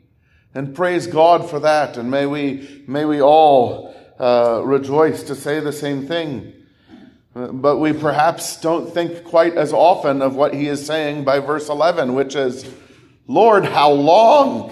And 0.54 0.74
praise 0.74 1.06
God 1.06 1.48
for 1.48 1.60
that. 1.60 1.96
And 1.96 2.10
may 2.10 2.26
we, 2.26 2.84
may 2.86 3.04
we 3.04 3.20
all 3.20 3.94
uh, 4.18 4.62
rejoice 4.64 5.22
to 5.24 5.34
say 5.34 5.60
the 5.60 5.72
same 5.72 6.06
thing. 6.06 6.54
But 7.34 7.76
we 7.76 7.92
perhaps 7.92 8.58
don't 8.58 8.92
think 8.92 9.24
quite 9.24 9.54
as 9.54 9.74
often 9.74 10.22
of 10.22 10.34
what 10.34 10.54
he 10.54 10.68
is 10.68 10.86
saying 10.86 11.24
by 11.24 11.40
verse 11.40 11.68
11, 11.68 12.14
which 12.14 12.34
is, 12.34 12.64
Lord, 13.26 13.66
how 13.66 13.90
long? 13.90 14.70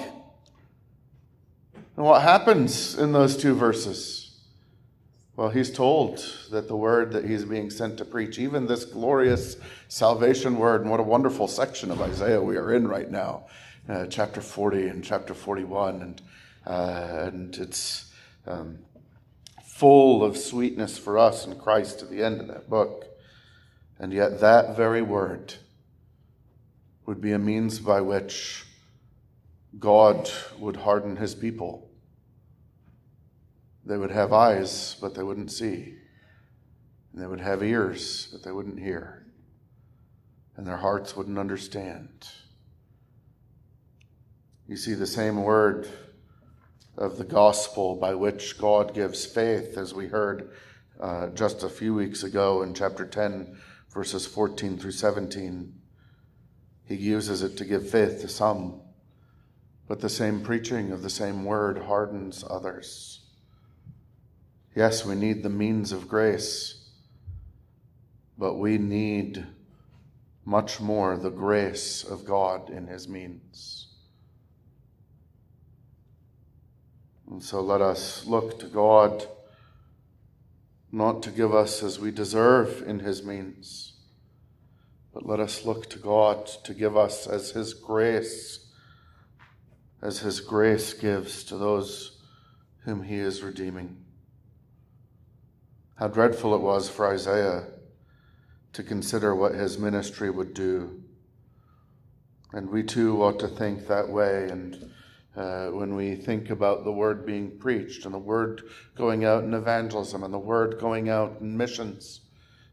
And 1.97 2.07
what 2.07 2.23
happens 2.23 2.95
in 2.95 3.13
those 3.13 3.37
two 3.37 3.55
verses? 3.55 4.24
Well, 5.37 5.49
he's 5.49 5.73
told 5.73 6.25
that 6.53 6.69
the 6.69 6.77
word 6.77 7.11
that 7.13 7.25
he's 7.25 7.45
being 7.45 7.69
sent 7.69 7.99
to 7.99 8.05
preach, 8.05 8.39
even 8.39 8.67
this 8.67 8.85
glorious 8.85 9.57
salvation 9.89 10.59
word, 10.59 10.83
and 10.83 10.91
what 10.91 11.01
a 11.01 11.05
wonderful 11.05 11.49
section 11.49 11.91
of 11.91 12.01
Isaiah 12.01 12.41
we 12.41 12.57
are 12.57 12.73
in 12.73 12.87
right 12.87 13.11
now, 13.11 13.47
uh, 13.89 14.07
chapter 14.07 14.41
40 14.41 14.87
and 14.87 15.03
chapter 15.03 15.35
41, 15.35 16.03
and, 16.03 16.23
uh, 16.65 17.31
and 17.33 17.57
it's 17.57 18.13
um, 18.47 18.79
full 19.65 20.23
of 20.23 20.37
sweetness 20.37 20.99
for 20.99 21.19
us 21.19 21.47
in 21.47 21.59
Christ 21.59 21.99
to 21.99 22.07
the 22.07 22.23
end 22.23 22.41
of 22.41 22.47
that 22.47 22.71
book. 22.71 23.07
And 23.99 24.13
yet, 24.13 24.39
that 24.39 24.77
very 24.77 25.03
word 25.03 25.55
would 27.07 27.21
be 27.21 27.33
a 27.33 27.41
means 27.41 27.81
by 27.81 28.01
which 28.01 28.65
God 29.81 30.31
would 30.61 30.77
harden 30.77 31.17
his 31.17 31.35
people 31.35 31.84
they 33.87 33.97
would 33.97 34.11
have 34.11 34.33
eyes, 34.33 34.97
but 35.01 35.15
they 35.15 35.23
wouldn't 35.23 35.53
see. 35.53 35.95
And 37.13 37.23
they 37.23 37.27
would 37.27 37.41
have 37.41 37.63
ears, 37.63 38.29
but 38.33 38.43
they 38.43 38.53
wouldn't 38.53 38.81
hear. 38.81 39.27
And 40.57 40.67
their 40.67 40.79
hearts 40.79 41.17
wouldn't 41.17 41.39
understand. 41.39 42.29
You 44.67 44.77
see 44.77 44.95
the 44.95 45.07
same 45.07 45.43
word 45.43 45.89
of 46.97 47.19
the 47.19 47.25
gospel 47.25 47.97
by 47.97 48.15
which 48.15 48.57
God 48.57 48.95
gives 48.95 49.27
faith, 49.27 49.77
as 49.77 49.93
we 49.93 50.07
heard 50.07 50.53
uh, 51.01 51.29
just 51.29 51.63
a 51.63 51.69
few 51.69 51.95
weeks 51.95 52.23
ago 52.23 52.63
in 52.63 52.73
chapter 52.73 53.05
10, 53.05 53.59
verses 53.93 54.27
14 54.27 54.79
through 54.79 54.93
17. 54.93 55.75
He 56.87 56.95
uses 56.95 57.43
it 57.43 57.57
to 57.59 57.65
give 57.65 57.89
faith 57.89 58.21
to 58.21 58.29
some, 58.29 58.81
but 59.89 60.01
the 60.01 60.09
same 60.09 60.43
preaching 60.43 60.93
of 60.93 61.03
the 61.03 61.11
same 61.11 61.45
word 61.45 61.79
hardens 61.79 62.45
others. 62.49 63.24
Yes, 64.75 65.05
we 65.05 65.15
need 65.15 65.45
the 65.45 65.51
means 65.51 65.93
of 65.93 66.09
grace, 66.09 66.81
but 68.37 68.55
we 68.55 68.77
need 68.77 69.47
much 70.45 70.81
more 70.81 71.17
the 71.17 71.31
grace 71.31 72.03
of 72.03 72.25
God 72.25 72.71
in 72.71 72.89
his 72.89 73.09
means. 73.09 73.87
And 77.31 77.43
so 77.43 77.61
let 77.61 77.81
us 77.81 78.27
look 78.27 78.59
to 78.59 78.67
God 78.67 79.27
not 80.91 81.23
to 81.23 81.31
give 81.31 81.55
us 81.55 81.83
as 81.83 82.01
we 82.01 82.11
deserve 82.11 82.83
in 82.87 82.99
his 82.99 83.23
means, 83.23 83.93
but 85.13 85.25
let 85.25 85.39
us 85.39 85.65
look 85.65 85.89
to 85.91 85.99
God 86.01 86.47
to 86.65 86.75
give 86.75 86.97
us 86.97 87.29
as 87.29 87.53
his 87.53 87.75
grace, 87.75 88.67
as 90.03 90.19
his 90.19 90.41
grace 90.41 90.95
gives 90.95 91.45
to 91.45 91.57
those 91.57 92.19
whom 92.81 93.05
he 93.05 93.17
is 93.17 93.41
redeeming. 93.41 94.04
How 95.97 96.09
dreadful 96.09 96.57
it 96.57 96.61
was 96.61 96.89
for 96.89 97.07
Isaiah 97.07 97.67
to 98.73 98.83
consider 98.83 99.33
what 99.33 99.55
his 99.55 99.79
ministry 99.79 100.29
would 100.29 100.53
do. 100.53 101.01
And 102.53 102.69
we 102.69 102.83
too 102.83 103.23
ought 103.23 103.39
to 103.39 103.49
think 103.49 103.87
that 103.87 104.09
way. 104.09 104.49
And 104.51 104.91
uh, 105.37 105.69
when 105.69 105.95
we 105.95 106.17
think 106.17 106.51
about 106.51 106.83
the 106.83 106.91
word 106.91 107.25
being 107.25 107.59
preached 107.59 108.07
and 108.07 108.15
the 108.15 108.19
word 108.19 108.63
going 108.97 109.25
out 109.25 109.45
in 109.45 109.55
evangelism 109.55 110.25
and 110.25 110.35
the 110.35 110.39
word 110.39 110.81
going 110.81 111.11
out 111.11 111.37
in 111.41 111.57
missions, 111.57 112.23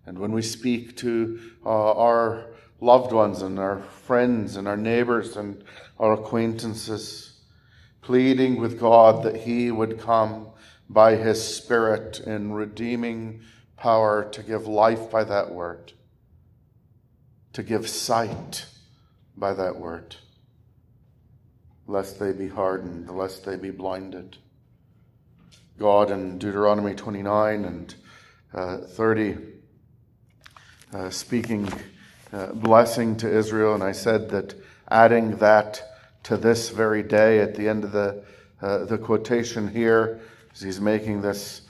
and 0.07 0.17
when 0.17 0.31
we 0.31 0.41
speak 0.41 0.97
to 0.97 1.39
uh, 1.63 1.91
our 1.93 2.47
loved 2.79 3.11
ones 3.11 3.43
and 3.43 3.59
our 3.59 3.81
friends 3.81 4.55
and 4.55 4.67
our 4.67 4.77
neighbors 4.77 5.37
and 5.37 5.63
our 5.99 6.13
acquaintances, 6.13 7.33
pleading 8.01 8.59
with 8.59 8.79
God 8.79 9.21
that 9.23 9.35
He 9.35 9.69
would 9.69 9.99
come 9.99 10.47
by 10.91 11.15
His 11.15 11.41
Spirit 11.41 12.19
in 12.19 12.51
redeeming 12.51 13.41
power 13.77 14.29
to 14.31 14.43
give 14.43 14.67
life 14.67 15.09
by 15.09 15.23
that 15.23 15.51
word, 15.51 15.93
to 17.53 17.63
give 17.63 17.87
sight 17.87 18.65
by 19.37 19.53
that 19.53 19.77
word, 19.77 20.17
lest 21.87 22.19
they 22.19 22.33
be 22.33 22.49
hardened, 22.49 23.09
lest 23.09 23.45
they 23.45 23.55
be 23.55 23.71
blinded. 23.71 24.37
God 25.79 26.11
in 26.11 26.37
Deuteronomy 26.37 26.93
29 26.93 27.65
and 27.65 27.95
uh, 28.53 28.77
30, 28.79 29.37
uh, 30.93 31.09
speaking 31.09 31.71
uh, 32.33 32.47
blessing 32.47 33.15
to 33.17 33.31
Israel, 33.31 33.73
and 33.73 33.83
I 33.83 33.93
said 33.93 34.29
that 34.29 34.53
adding 34.89 35.37
that 35.37 35.81
to 36.23 36.37
this 36.37 36.69
very 36.69 37.01
day 37.01 37.39
at 37.39 37.55
the 37.55 37.67
end 37.67 37.85
of 37.85 37.93
the, 37.93 38.23
uh, 38.61 38.85
the 38.85 38.97
quotation 38.97 39.69
here, 39.69 40.19
he's 40.59 40.81
making 40.81 41.21
this 41.21 41.61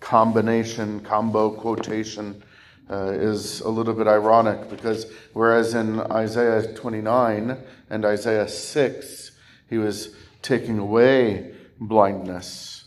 combination, 0.00 1.00
combo 1.00 1.50
quotation 1.50 2.42
uh, 2.90 3.10
is 3.10 3.60
a 3.60 3.68
little 3.68 3.94
bit 3.94 4.06
ironic 4.06 4.70
because 4.70 5.06
whereas 5.32 5.74
in 5.74 6.00
Isaiah 6.00 6.74
29 6.74 7.58
and 7.90 8.04
Isaiah 8.04 8.48
6, 8.48 9.30
he 9.68 9.78
was 9.78 10.14
taking 10.42 10.78
away 10.78 11.54
blindness. 11.80 12.84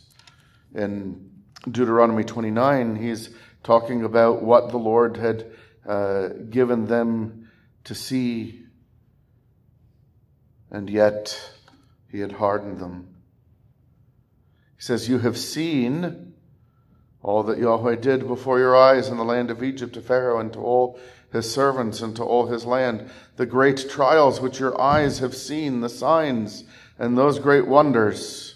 In 0.73 1.29
Deuteronomy 1.69 2.23
29, 2.23 2.95
he's 2.95 3.29
talking 3.63 4.03
about 4.03 4.41
what 4.41 4.69
the 4.69 4.77
Lord 4.77 5.17
had 5.17 5.51
uh, 5.85 6.29
given 6.49 6.87
them 6.87 7.49
to 7.83 7.93
see, 7.93 8.63
and 10.71 10.89
yet 10.89 11.37
he 12.11 12.19
had 12.19 12.31
hardened 12.31 12.79
them. 12.79 13.07
He 14.81 14.85
says, 14.85 15.07
You 15.07 15.19
have 15.19 15.37
seen 15.37 16.33
all 17.21 17.43
that 17.43 17.59
Yahweh 17.59 17.97
did 17.97 18.27
before 18.27 18.57
your 18.57 18.75
eyes 18.75 19.09
in 19.09 19.17
the 19.17 19.23
land 19.23 19.51
of 19.51 19.61
Egypt 19.61 19.93
to 19.93 20.01
Pharaoh 20.01 20.39
and 20.39 20.51
to 20.53 20.59
all 20.59 20.99
his 21.31 21.53
servants 21.53 22.01
and 22.01 22.15
to 22.15 22.23
all 22.23 22.47
his 22.47 22.65
land, 22.65 23.07
the 23.35 23.45
great 23.45 23.87
trials 23.91 24.41
which 24.41 24.59
your 24.59 24.81
eyes 24.81 25.19
have 25.19 25.35
seen, 25.35 25.81
the 25.81 25.87
signs 25.87 26.63
and 26.97 27.15
those 27.15 27.37
great 27.37 27.67
wonders. 27.67 28.55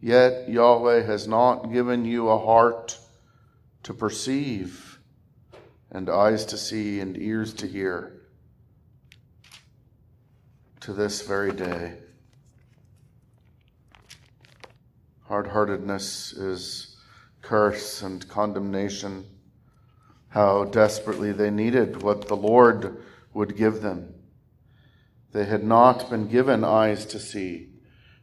Yet 0.00 0.48
Yahweh 0.48 1.02
has 1.02 1.26
not 1.26 1.72
given 1.72 2.04
you 2.04 2.28
a 2.28 2.38
heart 2.38 2.96
to 3.82 3.92
perceive, 3.92 5.00
and 5.90 6.08
eyes 6.08 6.44
to 6.44 6.56
see, 6.56 7.00
and 7.00 7.20
ears 7.20 7.52
to 7.54 7.66
hear, 7.66 8.12
to 10.82 10.92
this 10.92 11.22
very 11.22 11.50
day. 11.50 11.98
Hard 15.30 15.46
heartedness 15.46 16.32
is 16.32 16.96
curse 17.40 18.02
and 18.02 18.28
condemnation, 18.28 19.24
how 20.30 20.64
desperately 20.64 21.30
they 21.30 21.50
needed 21.52 22.02
what 22.02 22.26
the 22.26 22.34
Lord 22.34 22.96
would 23.32 23.56
give 23.56 23.80
them. 23.80 24.12
They 25.30 25.44
had 25.44 25.62
not 25.62 26.10
been 26.10 26.26
given 26.26 26.64
eyes 26.64 27.06
to 27.06 27.20
see 27.20 27.68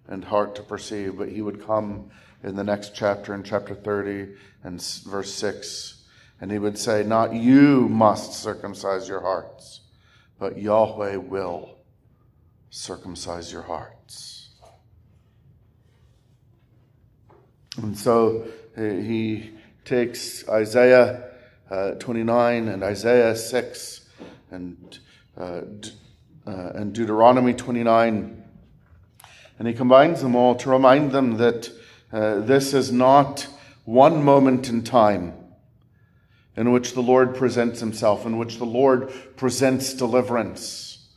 and 0.06 0.26
heart 0.26 0.54
to 0.56 0.64
perceive, 0.64 1.18
but 1.18 1.30
he 1.30 1.42
would 1.42 1.66
come 1.66 2.10
in 2.44 2.58
the 2.58 2.66
next 2.66 2.94
chapter, 2.94 3.34
in 3.34 3.42
chapter 3.42 3.74
30 3.74 4.34
and 4.66 4.82
verse 5.06 5.34
6, 5.34 6.04
and 6.42 6.52
he 6.52 6.60
would 6.60 6.78
say, 6.78 7.04
Not 7.04 7.34
you 7.34 7.88
must 7.88 8.34
circumcise 8.34 9.08
your 9.08 9.22
hearts, 9.22 9.80
but 10.38 10.58
Yahweh 10.58 11.16
will 11.16 11.78
circumcise 12.70 13.54
your 13.54 13.62
hearts. 13.62 14.47
And 17.78 17.98
so 17.98 18.48
he 18.76 19.52
takes 19.86 20.48
Isaiah 20.50 21.28
uh, 21.70 21.92
29 21.92 22.68
and 22.70 22.84
Isaiah 22.84 23.36
6 23.36 24.02
and, 24.52 25.00
uh, 25.38 25.44
uh, 25.44 25.62
and 26.46 26.94
Deuteronomy 26.94 27.54
29, 27.54 28.44
and 29.60 29.68
he 29.68 29.74
combines 29.74 30.22
them 30.22 30.36
all 30.36 30.56
to 30.56 30.70
remind 30.70 31.12
them 31.12 31.38
that 31.38 31.70
uh, 32.12 32.40
this 32.40 32.74
is 32.74 32.92
not 32.92 33.48
one 33.86 34.24
moment 34.24 34.70
in 34.70 34.84
time 34.84 35.34
in 36.56 36.72
which 36.72 36.94
the 36.94 37.02
Lord 37.02 37.36
presents 37.36 37.80
himself, 37.80 38.26
in 38.26 38.38
which 38.38 38.58
the 38.58 38.66
Lord 38.66 39.14
presents 39.36 39.94
deliverance, 39.94 41.08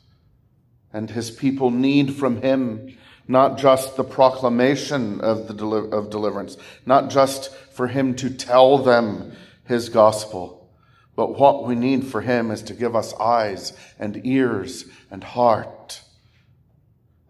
and 0.92 1.10
his 1.10 1.30
people 1.30 1.70
need 1.70 2.14
from 2.14 2.42
him 2.42 2.98
not 3.30 3.56
just 3.56 3.96
the 3.96 4.02
proclamation 4.02 5.20
of, 5.20 5.46
the 5.46 5.54
deli- 5.54 5.88
of 5.92 6.10
deliverance, 6.10 6.56
not 6.84 7.10
just 7.10 7.54
for 7.54 7.86
him 7.86 8.16
to 8.16 8.28
tell 8.28 8.76
them 8.76 9.32
his 9.64 9.88
gospel, 9.88 10.68
but 11.14 11.38
what 11.38 11.64
we 11.64 11.76
need 11.76 12.04
for 12.04 12.22
him 12.22 12.50
is 12.50 12.60
to 12.62 12.74
give 12.74 12.96
us 12.96 13.14
eyes 13.14 13.72
and 14.00 14.26
ears 14.26 14.86
and 15.12 15.22
heart. 15.22 16.02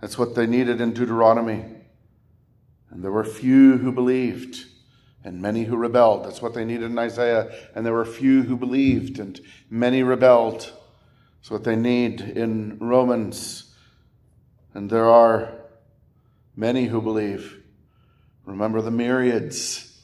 That's 0.00 0.16
what 0.16 0.34
they 0.34 0.46
needed 0.46 0.80
in 0.80 0.94
Deuteronomy. 0.94 1.64
And 2.88 3.04
there 3.04 3.12
were 3.12 3.24
few 3.24 3.76
who 3.76 3.92
believed 3.92 4.64
and 5.22 5.42
many 5.42 5.64
who 5.64 5.76
rebelled. 5.76 6.24
That's 6.24 6.40
what 6.40 6.54
they 6.54 6.64
needed 6.64 6.90
in 6.90 6.98
Isaiah. 6.98 7.52
And 7.74 7.84
there 7.84 7.92
were 7.92 8.06
few 8.06 8.44
who 8.44 8.56
believed 8.56 9.18
and 9.18 9.38
many 9.68 10.02
rebelled. 10.02 10.72
That's 11.36 11.50
what 11.50 11.64
they 11.64 11.76
need 11.76 12.22
in 12.22 12.78
Romans. 12.78 13.74
And 14.72 14.88
there 14.88 15.10
are 15.10 15.59
many 16.60 16.84
who 16.84 17.00
believe. 17.00 17.58
Remember 18.44 18.82
the 18.82 18.90
myriads 18.90 19.98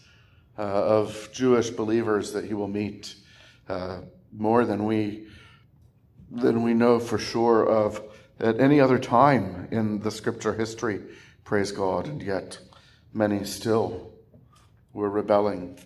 uh, 0.59 0.63
of 0.63 1.29
Jewish 1.31 1.69
believers 1.69 2.33
that 2.33 2.47
he 2.47 2.55
will 2.55 2.67
meet, 2.67 3.15
uh, 3.69 4.01
more 4.33 4.65
than 4.65 4.87
we 4.87 5.27
than 6.29 6.63
we 6.63 6.75
know 6.75 6.99
for 6.99 7.19
sure 7.19 7.65
of 7.69 8.03
at 8.41 8.59
any 8.59 8.81
other 8.81 8.99
time 8.99 9.69
in 9.71 10.01
the 10.01 10.11
scripture 10.11 10.55
history. 10.55 11.01
Praise 11.45 11.71
God, 11.71 12.09
and 12.09 12.21
yet 12.21 12.59
many 13.13 13.45
still 13.45 14.11
were 14.93 15.11
rebelling. 15.11 15.79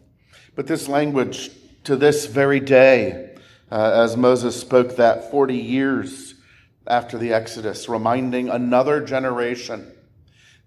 But 0.54 0.66
this 0.66 0.88
language 0.88 1.50
to 1.84 1.96
this 1.96 2.26
very 2.26 2.60
day, 2.60 3.36
uh, 3.70 4.04
as 4.04 4.16
Moses 4.16 4.58
spoke 4.58 4.96
that 4.96 5.30
40 5.30 5.56
years 5.56 6.36
after 6.86 7.18
the 7.18 7.32
Exodus, 7.32 7.88
reminding 7.88 8.48
another 8.48 9.04
generation 9.04 9.92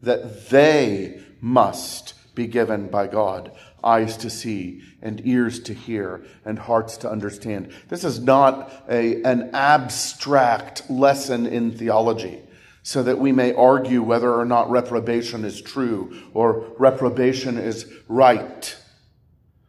that 0.03 0.49
they 0.49 1.21
must 1.41 2.13
be 2.35 2.47
given 2.47 2.87
by 2.87 3.07
God 3.07 3.51
eyes 3.83 4.15
to 4.17 4.29
see 4.29 4.81
and 5.01 5.25
ears 5.25 5.59
to 5.59 5.73
hear 5.73 6.23
and 6.45 6.57
hearts 6.57 6.97
to 6.97 7.09
understand. 7.09 7.71
This 7.89 8.03
is 8.03 8.19
not 8.19 8.71
a, 8.89 9.21
an 9.23 9.51
abstract 9.53 10.89
lesson 10.89 11.45
in 11.45 11.71
theology 11.71 12.41
so 12.81 13.03
that 13.03 13.19
we 13.19 13.31
may 13.31 13.53
argue 13.53 14.01
whether 14.01 14.33
or 14.33 14.45
not 14.45 14.69
reprobation 14.69 15.45
is 15.45 15.61
true 15.61 16.17
or 16.33 16.73
reprobation 16.77 17.57
is 17.57 17.91
right 18.07 18.75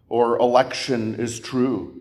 or 0.08 0.36
election 0.38 1.14
is 1.16 1.40
true. 1.40 2.00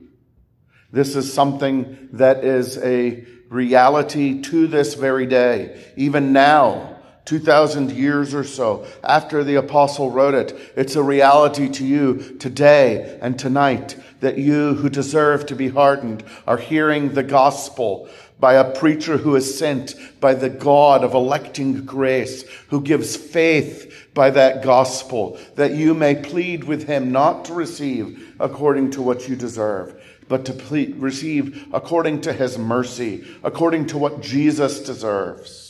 This 0.91 1.15
is 1.15 1.34
something 1.34 2.10
that 2.13 2.43
is 2.43 2.78
a 2.78 3.26
reality 3.50 4.41
to 4.41 4.67
this 4.67 4.93
very 4.96 5.26
day, 5.26 5.91
even 5.96 6.34
now, 6.34 6.92
2,000 7.26 7.92
years 7.92 8.34
or 8.34 8.44
so 8.44 8.86
after 9.04 9.44
the 9.44 9.56
apostle 9.56 10.12
wrote 10.12 10.34
it. 10.34 10.72
It's 10.76 10.96
a 10.96 11.04
reality 11.04 11.70
to 11.70 11.86
you 11.86 12.38
today 12.40 13.18
and 13.22 13.40
tonight 13.40 13.96
that 14.20 14.38
you 14.38 14.76
who 14.76 14.90
deserve 14.90 15.46
to 15.46 15.56
be 15.56 15.70
hardened 15.70 16.24
are 16.48 16.58
hearing 16.58 17.14
the 17.14 17.24
gospel 17.24 18.10
by 18.40 18.56
a 18.56 18.76
preacher 18.76 19.16
who 19.16 19.38
is 19.38 19.58
sent 19.58 19.96
by 20.20 20.34
the 20.34 20.50
God 20.50 21.04
of 21.04 21.14
electing 21.14 21.86
grace, 21.86 22.44
who 22.68 22.82
gives 22.82 23.16
faith 23.16 24.10
by 24.14 24.30
that 24.32 24.62
gospel, 24.62 25.40
that 25.56 25.72
you 25.72 25.94
may 25.94 26.16
plead 26.16 26.66
with 26.66 26.88
him 26.88 27.12
not 27.12 27.46
to 27.46 27.54
receive 27.54 28.36
according 28.42 28.92
to 28.92 29.02
what 29.02 29.30
you 29.30 29.38
deserve, 29.38 30.02
but 30.28 30.44
to 30.44 30.52
plead, 30.52 30.98
receive 30.98 31.68
according 31.74 32.20
to 32.20 32.34
his 32.34 32.58
mercy, 32.58 33.26
according 33.44 33.86
to 33.88 33.98
what 33.98 34.22
Jesus 34.22 34.82
deserves. 34.82 35.62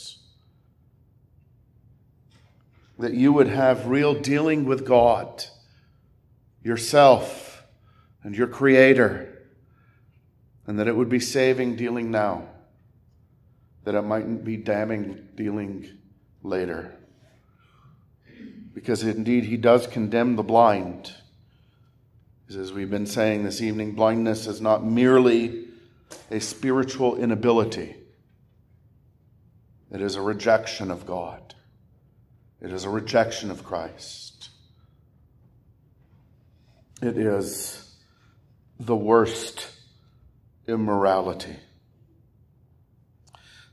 That 2.98 3.14
you 3.14 3.32
would 3.32 3.48
have 3.48 3.86
real 3.86 4.14
dealing 4.14 4.64
with 4.64 4.86
God, 4.86 5.44
yourself, 6.62 7.64
and 8.22 8.36
your 8.36 8.46
Creator, 8.46 9.42
and 10.66 10.78
that 10.78 10.88
it 10.88 10.96
would 10.96 11.08
be 11.08 11.20
saving 11.20 11.76
dealing 11.76 12.10
now, 12.10 12.48
that 13.84 13.94
it 13.94 14.02
mightn't 14.02 14.44
be 14.44 14.56
damning 14.56 15.28
dealing 15.34 15.88
later. 16.42 16.94
Because 18.72 19.02
indeed, 19.02 19.44
He 19.44 19.56
does 19.56 19.86
condemn 19.86 20.36
the 20.36 20.42
blind. 20.42 21.12
As 22.48 22.72
we've 22.72 22.90
been 22.90 23.06
saying 23.06 23.42
this 23.42 23.60
evening, 23.60 23.94
blindness 23.94 24.46
is 24.46 24.60
not 24.60 24.84
merely 24.84 25.64
a 26.30 26.40
spiritual 26.40 27.16
inability, 27.16 27.96
it 29.90 30.00
is 30.00 30.16
a 30.16 30.20
rejection 30.20 30.90
of 30.90 31.06
God, 31.06 31.53
it 32.64 32.72
is 32.72 32.84
a 32.84 32.90
rejection 32.90 33.50
of 33.50 33.62
Christ. 33.62 34.48
It 37.02 37.18
is 37.18 37.94
the 38.80 38.96
worst 38.96 39.68
immorality. 40.66 41.56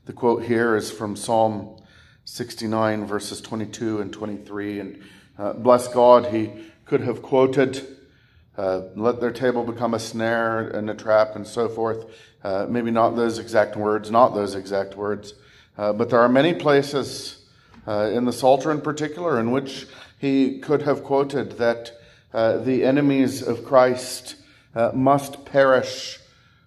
The 0.04 0.12
quote 0.12 0.44
here 0.44 0.76
is 0.76 0.90
from 0.90 1.16
Psalm 1.16 1.80
69, 2.26 3.06
verses 3.06 3.40
22 3.40 4.02
and 4.02 4.12
23. 4.12 4.80
And 4.80 5.02
uh, 5.38 5.54
bless 5.54 5.88
God, 5.88 6.26
he 6.26 6.52
could 6.84 7.00
have 7.00 7.22
quoted 7.22 7.86
uh, 8.58 8.82
let 8.96 9.18
their 9.18 9.30
table 9.30 9.64
become 9.64 9.94
a 9.94 9.98
snare 9.98 10.68
and 10.68 10.90
a 10.90 10.94
trap 10.94 11.36
and 11.36 11.46
so 11.46 11.68
forth. 11.68 12.04
Uh, 12.44 12.66
maybe 12.68 12.90
not 12.90 13.16
those 13.16 13.38
exact 13.38 13.76
words, 13.76 14.10
not 14.10 14.34
those 14.34 14.54
exact 14.54 14.94
words. 14.94 15.32
Uh, 15.78 15.94
but 15.94 16.10
there 16.10 16.20
are 16.20 16.28
many 16.28 16.52
places 16.52 17.41
uh, 17.86 18.10
in 18.12 18.24
the 18.24 18.32
Psalter 18.32 18.70
in 18.70 18.80
particular 18.80 19.38
in 19.38 19.50
which 19.50 19.86
he 20.18 20.58
could 20.58 20.82
have 20.82 21.02
quoted 21.02 21.58
that 21.58 21.92
uh, 22.32 22.58
the 22.58 22.84
enemies 22.84 23.42
of 23.42 23.64
Christ 23.64 24.36
must 24.94 25.44
perish 25.44 26.18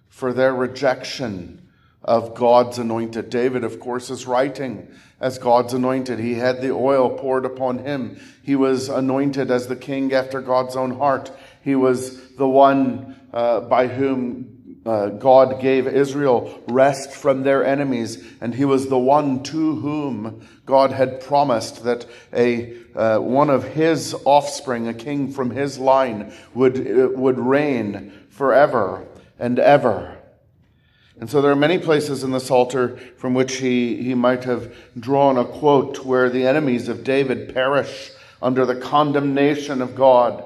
for 0.08 0.32
their 0.32 0.54
rejection 0.54 1.60
of 2.02 2.34
God's 2.34 2.78
anointed. 2.78 3.30
David, 3.30 3.64
of 3.64 3.80
course, 3.80 4.10
is 4.10 4.26
writing 4.26 4.88
as 5.20 5.38
God's 5.38 5.74
anointed. 5.74 6.18
He 6.18 6.34
had 6.34 6.62
the 6.62 6.70
oil 6.70 7.10
poured 7.10 7.44
upon 7.44 7.78
him. 7.78 8.20
He 8.42 8.54
was 8.54 8.88
anointed 8.88 9.50
as 9.50 9.66
the 9.66 9.76
king 9.76 10.12
after 10.12 10.40
God's 10.40 10.76
own 10.76 10.92
heart. 10.92 11.32
He 11.62 11.74
was 11.74 12.34
the 12.34 12.48
one 12.48 13.20
uh, 13.32 13.60
by 13.60 13.88
whom 13.88 14.55
uh, 14.86 15.08
God 15.08 15.60
gave 15.60 15.86
Israel 15.86 16.62
rest 16.68 17.10
from 17.10 17.42
their 17.42 17.64
enemies, 17.64 18.24
and 18.40 18.54
he 18.54 18.64
was 18.64 18.88
the 18.88 18.98
one 18.98 19.42
to 19.44 19.76
whom 19.76 20.46
God 20.64 20.92
had 20.92 21.20
promised 21.20 21.84
that 21.84 22.06
a 22.32 22.76
uh, 22.94 23.18
one 23.18 23.50
of 23.50 23.64
his 23.64 24.14
offspring, 24.24 24.88
a 24.88 24.94
king 24.94 25.32
from 25.32 25.50
his 25.50 25.78
line, 25.78 26.32
would 26.54 26.78
uh, 26.78 27.08
would 27.10 27.38
reign 27.38 28.12
forever 28.30 29.06
and 29.38 29.58
ever. 29.58 30.16
And 31.18 31.30
so 31.30 31.40
there 31.40 31.50
are 31.50 31.56
many 31.56 31.78
places 31.78 32.22
in 32.22 32.30
the 32.30 32.40
Psalter 32.40 32.96
from 33.16 33.32
which 33.32 33.56
he, 33.56 34.02
he 34.02 34.14
might 34.14 34.44
have 34.44 34.74
drawn 34.98 35.38
a 35.38 35.46
quote 35.46 36.04
where 36.04 36.28
the 36.28 36.46
enemies 36.46 36.88
of 36.88 37.04
David 37.04 37.54
perish 37.54 38.10
under 38.42 38.66
the 38.66 38.76
condemnation 38.76 39.80
of 39.80 39.94
God. 39.94 40.44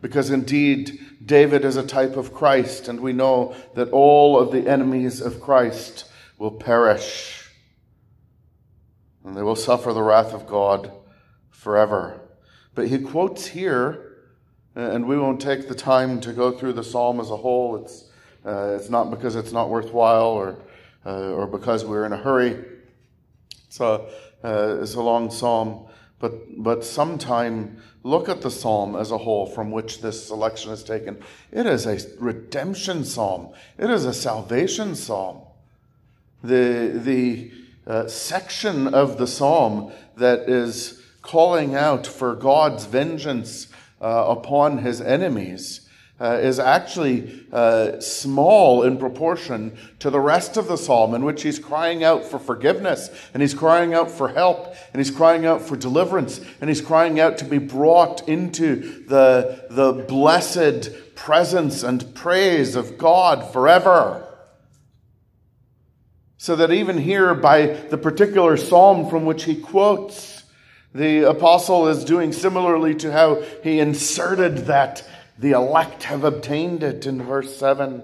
Because 0.00 0.30
indeed, 0.30 1.00
David 1.24 1.64
is 1.64 1.76
a 1.76 1.86
type 1.86 2.16
of 2.16 2.32
Christ, 2.32 2.88
and 2.88 3.00
we 3.00 3.12
know 3.12 3.54
that 3.74 3.90
all 3.90 4.38
of 4.38 4.52
the 4.52 4.68
enemies 4.68 5.20
of 5.20 5.40
Christ 5.40 6.04
will 6.38 6.50
perish. 6.50 7.50
And 9.24 9.36
they 9.36 9.42
will 9.42 9.56
suffer 9.56 9.92
the 9.92 10.02
wrath 10.02 10.32
of 10.32 10.46
God 10.46 10.92
forever. 11.50 12.20
But 12.74 12.88
he 12.88 12.98
quotes 12.98 13.46
here, 13.46 14.18
and 14.74 15.06
we 15.06 15.18
won't 15.18 15.40
take 15.40 15.66
the 15.66 15.74
time 15.74 16.20
to 16.20 16.32
go 16.32 16.52
through 16.52 16.74
the 16.74 16.84
psalm 16.84 17.18
as 17.18 17.30
a 17.30 17.36
whole. 17.36 17.82
It's, 17.82 18.10
uh, 18.44 18.76
it's 18.78 18.90
not 18.90 19.10
because 19.10 19.34
it's 19.34 19.52
not 19.52 19.70
worthwhile 19.70 20.26
or, 20.26 20.58
uh, 21.04 21.32
or 21.32 21.46
because 21.46 21.84
we're 21.84 22.04
in 22.04 22.12
a 22.12 22.18
hurry. 22.18 22.62
It's 23.66 23.80
a, 23.80 24.06
uh, 24.44 24.78
it's 24.80 24.94
a 24.94 25.00
long 25.00 25.30
psalm. 25.30 25.86
But, 26.18 26.62
but 26.62 26.84
sometime 26.84 27.82
look 28.02 28.28
at 28.28 28.40
the 28.40 28.50
psalm 28.50 28.96
as 28.96 29.10
a 29.10 29.18
whole 29.18 29.46
from 29.46 29.70
which 29.70 30.00
this 30.00 30.26
selection 30.26 30.72
is 30.72 30.82
taken. 30.82 31.22
It 31.52 31.66
is 31.66 31.86
a 31.86 31.98
redemption 32.18 33.04
psalm, 33.04 33.50
it 33.78 33.90
is 33.90 34.04
a 34.04 34.14
salvation 34.14 34.94
psalm. 34.94 35.40
The, 36.42 36.92
the 36.94 37.50
uh, 37.86 38.08
section 38.08 38.94
of 38.94 39.18
the 39.18 39.26
psalm 39.26 39.92
that 40.16 40.48
is 40.48 41.02
calling 41.22 41.74
out 41.74 42.06
for 42.06 42.34
God's 42.34 42.84
vengeance 42.84 43.68
uh, 44.00 44.26
upon 44.28 44.78
his 44.78 45.00
enemies 45.00 45.85
uh, 46.18 46.38
is 46.40 46.58
actually 46.58 47.46
uh, 47.52 48.00
small 48.00 48.82
in 48.82 48.96
proportion 48.96 49.76
to 49.98 50.08
the 50.08 50.20
rest 50.20 50.56
of 50.56 50.66
the 50.66 50.76
psalm, 50.76 51.14
in 51.14 51.24
which 51.24 51.42
he's 51.42 51.58
crying 51.58 52.02
out 52.02 52.24
for 52.24 52.38
forgiveness, 52.38 53.10
and 53.34 53.42
he's 53.42 53.54
crying 53.54 53.92
out 53.92 54.10
for 54.10 54.28
help, 54.28 54.74
and 54.92 55.00
he's 55.00 55.10
crying 55.10 55.44
out 55.44 55.60
for 55.60 55.76
deliverance, 55.76 56.40
and 56.60 56.70
he's 56.70 56.80
crying 56.80 57.20
out 57.20 57.36
to 57.38 57.44
be 57.44 57.58
brought 57.58 58.26
into 58.28 59.04
the, 59.06 59.66
the 59.70 59.92
blessed 59.92 60.90
presence 61.14 61.82
and 61.82 62.14
praise 62.14 62.76
of 62.76 62.96
God 62.96 63.52
forever. 63.52 64.22
So 66.38 66.56
that 66.56 66.70
even 66.70 66.98
here, 66.98 67.34
by 67.34 67.66
the 67.66 67.98
particular 67.98 68.56
psalm 68.56 69.10
from 69.10 69.26
which 69.26 69.44
he 69.44 69.56
quotes, 69.56 70.44
the 70.94 71.28
apostle 71.28 71.88
is 71.88 72.04
doing 72.04 72.32
similarly 72.32 72.94
to 72.96 73.12
how 73.12 73.42
he 73.62 73.80
inserted 73.80 74.66
that 74.66 75.06
the 75.38 75.52
elect 75.52 76.04
have 76.04 76.24
obtained 76.24 76.82
it 76.82 77.06
in 77.06 77.22
verse 77.22 77.56
7. 77.56 78.02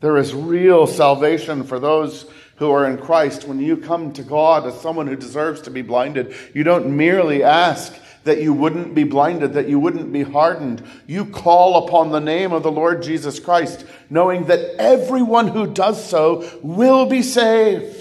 There 0.00 0.16
is 0.16 0.32
real 0.34 0.86
salvation 0.86 1.64
for 1.64 1.80
those 1.80 2.26
who 2.56 2.70
are 2.70 2.88
in 2.88 2.98
Christ. 2.98 3.46
When 3.46 3.58
you 3.58 3.76
come 3.76 4.12
to 4.12 4.22
God 4.22 4.66
as 4.66 4.80
someone 4.80 5.08
who 5.08 5.16
deserves 5.16 5.62
to 5.62 5.70
be 5.70 5.82
blinded, 5.82 6.34
you 6.54 6.62
don't 6.62 6.96
merely 6.96 7.42
ask 7.42 7.94
that 8.24 8.42
you 8.42 8.52
wouldn't 8.52 8.94
be 8.94 9.04
blinded, 9.04 9.54
that 9.54 9.68
you 9.68 9.80
wouldn't 9.80 10.12
be 10.12 10.22
hardened. 10.22 10.82
You 11.06 11.24
call 11.24 11.86
upon 11.86 12.10
the 12.10 12.20
name 12.20 12.52
of 12.52 12.62
the 12.62 12.70
Lord 12.70 13.02
Jesus 13.02 13.40
Christ, 13.40 13.84
knowing 14.10 14.44
that 14.46 14.76
everyone 14.78 15.48
who 15.48 15.66
does 15.66 16.04
so 16.04 16.48
will 16.62 17.06
be 17.06 17.22
saved. 17.22 17.97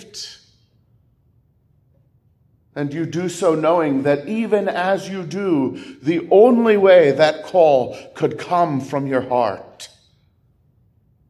And 2.77 2.93
you 2.93 3.07
do 3.07 3.27
so 3.27 3.55
knowing 3.55 4.03
that 4.03 4.27
even 4.27 4.69
as 4.69 5.09
you 5.09 5.23
do, 5.23 5.97
the 5.99 6.27
only 6.29 6.77
way 6.77 7.09
that 7.09 7.43
call 7.43 7.97
could 8.13 8.37
come 8.37 8.81
from 8.81 9.07
your 9.07 9.21
heart 9.21 9.89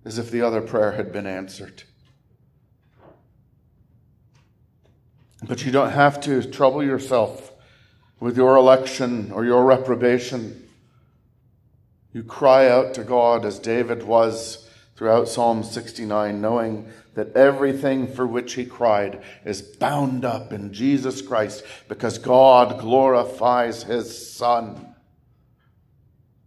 is 0.03 0.17
if 0.17 0.29
the 0.29 0.41
other 0.41 0.59
prayer 0.59 0.91
had 0.91 1.13
been 1.13 1.25
answered. 1.25 1.83
But 5.41 5.65
you 5.65 5.71
don't 5.71 5.91
have 5.91 6.19
to 6.23 6.43
trouble 6.43 6.83
yourself 6.83 7.53
with 8.19 8.35
your 8.35 8.57
election 8.57 9.31
or 9.31 9.45
your 9.45 9.63
reprobation. 9.63 10.67
You 12.11 12.23
cry 12.23 12.67
out 12.67 12.93
to 12.95 13.05
God 13.05 13.45
as 13.45 13.57
David 13.57 14.03
was 14.03 14.66
throughout 14.97 15.29
Psalm 15.29 15.63
69, 15.63 16.41
knowing 16.41 16.91
that 17.13 17.35
everything 17.35 18.07
for 18.07 18.27
which 18.27 18.55
he 18.55 18.65
cried 18.65 19.21
is 19.45 19.61
bound 19.61 20.25
up 20.25 20.51
in 20.51 20.73
Jesus 20.73 21.21
Christ 21.21 21.63
because 21.87 22.17
God 22.17 22.79
glorifies 22.79 23.83
his 23.83 24.33
Son 24.35 24.95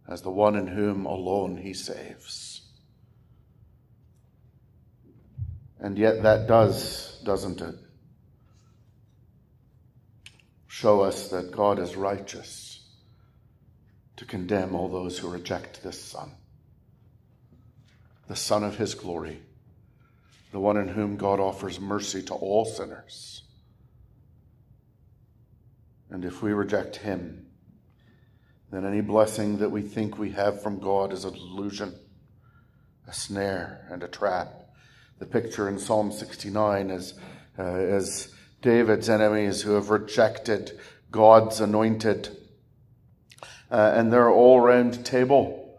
as 0.09 0.23
the 0.23 0.31
one 0.31 0.57
in 0.57 0.67
whom 0.67 1.07
alone 1.07 1.57
he 1.57 1.73
saves. 1.73 2.63
And 5.79 5.97
yet 5.97 6.25
that 6.25 6.49
does, 6.49 7.21
doesn't 7.25 7.61
it? 7.61 7.77
Show 10.67 11.03
us 11.03 11.29
that 11.29 11.53
God 11.53 11.79
is 11.79 11.95
righteous 11.95 12.81
to 14.17 14.25
condemn 14.25 14.75
all 14.75 14.89
those 14.89 15.19
who 15.19 15.29
reject 15.29 15.83
this 15.83 16.01
Son, 16.03 16.33
the 18.31 18.37
Son 18.37 18.65
of 18.65 18.79
His 18.79 18.95
glory 18.95 19.43
the 20.53 20.61
one 20.61 20.77
in 20.77 20.89
whom 20.89 21.17
God 21.17 21.39
offers 21.39 21.81
mercy 21.81 22.23
to 22.23 22.35
all 22.35 22.65
sinners. 22.65 23.43
And 26.11 26.25
if 26.25 26.43
we 26.43 26.53
reject 26.53 26.97
him, 26.97 27.47
then 28.73 28.85
any 28.85 29.01
blessing 29.01 29.59
that 29.59 29.71
we 29.71 29.83
think 29.83 30.19
we 30.19 30.33
have 30.33 30.63
from 30.63 30.81
God 30.81 31.13
is 31.13 31.25
a 31.25 31.31
delusion, 31.31 31.95
a 33.07 33.13
snare, 33.13 33.87
and 33.91 34.03
a 34.03 34.09
trap. 34.09 34.49
The 35.19 35.27
picture 35.27 35.69
in 35.69 35.79
Psalm 35.79 36.11
69 36.11 36.91
is, 36.91 37.15
uh, 37.59 37.79
is 37.79 38.35
David's 38.61 39.09
enemies 39.09 39.63
who 39.63 39.73
have 39.73 39.91
rejected 39.91 40.79
God's 41.13 41.61
anointed. 41.61 42.37
Uh, 43.71 43.93
and 43.95 44.13
they're 44.13 44.31
all 44.31 44.61
round 44.61 45.05
table, 45.07 45.70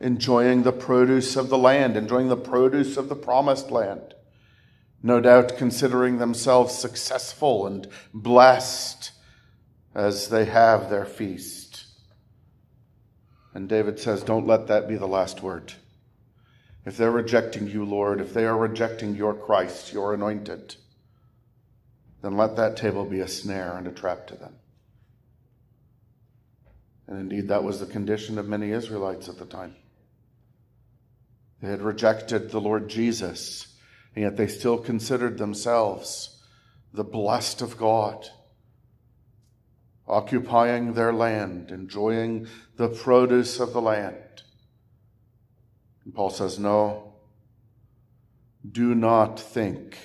enjoying 0.00 0.62
the 0.62 0.72
produce 0.72 1.36
of 1.36 1.50
the 1.50 1.58
land, 1.58 1.96
enjoying 1.96 2.28
the 2.28 2.36
produce 2.36 2.96
of 2.96 3.08
the 3.08 3.16
promised 3.16 3.70
land. 3.70 4.14
No 5.02 5.20
doubt 5.20 5.56
considering 5.56 6.18
themselves 6.18 6.74
successful 6.74 7.66
and 7.66 7.86
blessed 8.12 9.12
as 9.94 10.28
they 10.28 10.46
have 10.46 10.90
their 10.90 11.04
feast. 11.04 11.86
And 13.54 13.68
David 13.68 13.98
says, 13.98 14.22
Don't 14.22 14.46
let 14.46 14.66
that 14.68 14.88
be 14.88 14.96
the 14.96 15.06
last 15.06 15.42
word. 15.42 15.74
If 16.84 16.96
they're 16.96 17.10
rejecting 17.10 17.68
you, 17.68 17.84
Lord, 17.84 18.20
if 18.20 18.32
they 18.32 18.46
are 18.46 18.56
rejecting 18.56 19.14
your 19.14 19.34
Christ, 19.34 19.92
your 19.92 20.14
anointed, 20.14 20.76
then 22.22 22.36
let 22.36 22.56
that 22.56 22.76
table 22.76 23.04
be 23.04 23.20
a 23.20 23.28
snare 23.28 23.76
and 23.76 23.86
a 23.86 23.92
trap 23.92 24.26
to 24.28 24.36
them. 24.36 24.54
And 27.06 27.18
indeed, 27.18 27.48
that 27.48 27.64
was 27.64 27.80
the 27.80 27.86
condition 27.86 28.38
of 28.38 28.46
many 28.46 28.70
Israelites 28.70 29.28
at 29.28 29.38
the 29.38 29.44
time. 29.44 29.74
They 31.60 31.68
had 31.68 31.82
rejected 31.82 32.50
the 32.50 32.60
Lord 32.60 32.88
Jesus, 32.88 33.74
and 34.14 34.24
yet 34.24 34.36
they 34.36 34.46
still 34.46 34.78
considered 34.78 35.38
themselves 35.38 36.42
the 36.92 37.04
blessed 37.04 37.62
of 37.62 37.76
God, 37.76 38.28
occupying 40.08 40.94
their 40.94 41.12
land, 41.12 41.70
enjoying 41.70 42.46
the 42.76 42.88
produce 42.88 43.60
of 43.60 43.72
the 43.72 43.80
land. 43.80 44.42
And 46.04 46.14
Paul 46.14 46.30
says, 46.30 46.58
No, 46.58 47.14
do 48.68 48.94
not 48.94 49.38
think 49.38 49.98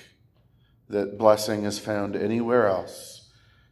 that 0.88 1.18
blessing 1.18 1.64
is 1.64 1.78
found 1.78 2.14
anywhere 2.14 2.66
else 2.68 3.15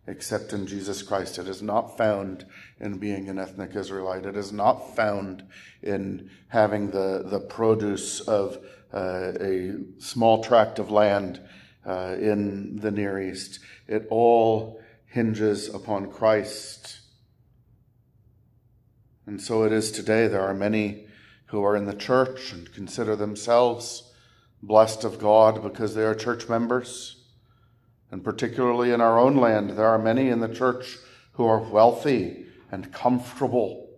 except 0.06 0.52
in 0.52 0.66
Jesus 0.66 1.02
Christ. 1.02 1.38
It 1.38 1.48
is 1.48 1.62
not 1.62 1.96
found 1.96 2.44
in 2.78 2.98
being 2.98 3.28
an 3.28 3.38
ethnic 3.38 3.74
Israelite. 3.74 4.26
It 4.26 4.36
is 4.36 4.52
not 4.52 4.94
found 4.94 5.44
in 5.82 6.30
having 6.48 6.90
the, 6.90 7.24
the 7.24 7.40
produce 7.40 8.20
of 8.20 8.58
uh, 8.92 9.32
a 9.40 9.72
small 9.98 10.42
tract 10.42 10.78
of 10.78 10.90
land 10.90 11.40
uh, 11.86 12.16
in 12.18 12.76
the 12.76 12.90
Near 12.90 13.20
East. 13.20 13.60
It 13.88 14.06
all 14.10 14.80
hinges 15.06 15.72
upon 15.72 16.10
Christ. 16.10 17.00
And 19.26 19.40
so 19.40 19.64
it 19.64 19.72
is 19.72 19.90
today. 19.90 20.28
There 20.28 20.42
are 20.42 20.54
many 20.54 21.06
who 21.46 21.64
are 21.64 21.76
in 21.76 21.86
the 21.86 21.94
church 21.94 22.52
and 22.52 22.72
consider 22.72 23.16
themselves 23.16 24.12
blessed 24.62 25.04
of 25.04 25.18
God 25.18 25.62
because 25.62 25.94
they 25.94 26.02
are 26.02 26.14
church 26.14 26.48
members. 26.48 27.23
And 28.14 28.22
particularly 28.22 28.92
in 28.92 29.00
our 29.00 29.18
own 29.18 29.38
land, 29.38 29.70
there 29.70 29.88
are 29.88 29.98
many 29.98 30.28
in 30.28 30.38
the 30.38 30.46
church 30.46 30.98
who 31.32 31.46
are 31.46 31.58
wealthy 31.58 32.46
and 32.70 32.92
comfortable. 32.92 33.90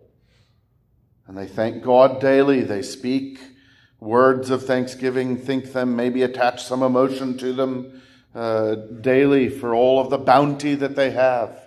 And 1.27 1.37
they 1.37 1.45
thank 1.45 1.83
God 1.83 2.19
daily. 2.19 2.61
They 2.61 2.81
speak 2.81 3.39
words 3.99 4.49
of 4.49 4.65
thanksgiving, 4.65 5.37
think 5.37 5.71
them, 5.71 5.95
maybe 5.95 6.23
attach 6.23 6.63
some 6.63 6.81
emotion 6.81 7.37
to 7.37 7.53
them 7.53 8.01
uh, 8.33 8.73
daily 9.01 9.49
for 9.49 9.75
all 9.75 9.99
of 9.99 10.09
the 10.09 10.17
bounty 10.17 10.73
that 10.73 10.95
they 10.95 11.11
have. 11.11 11.66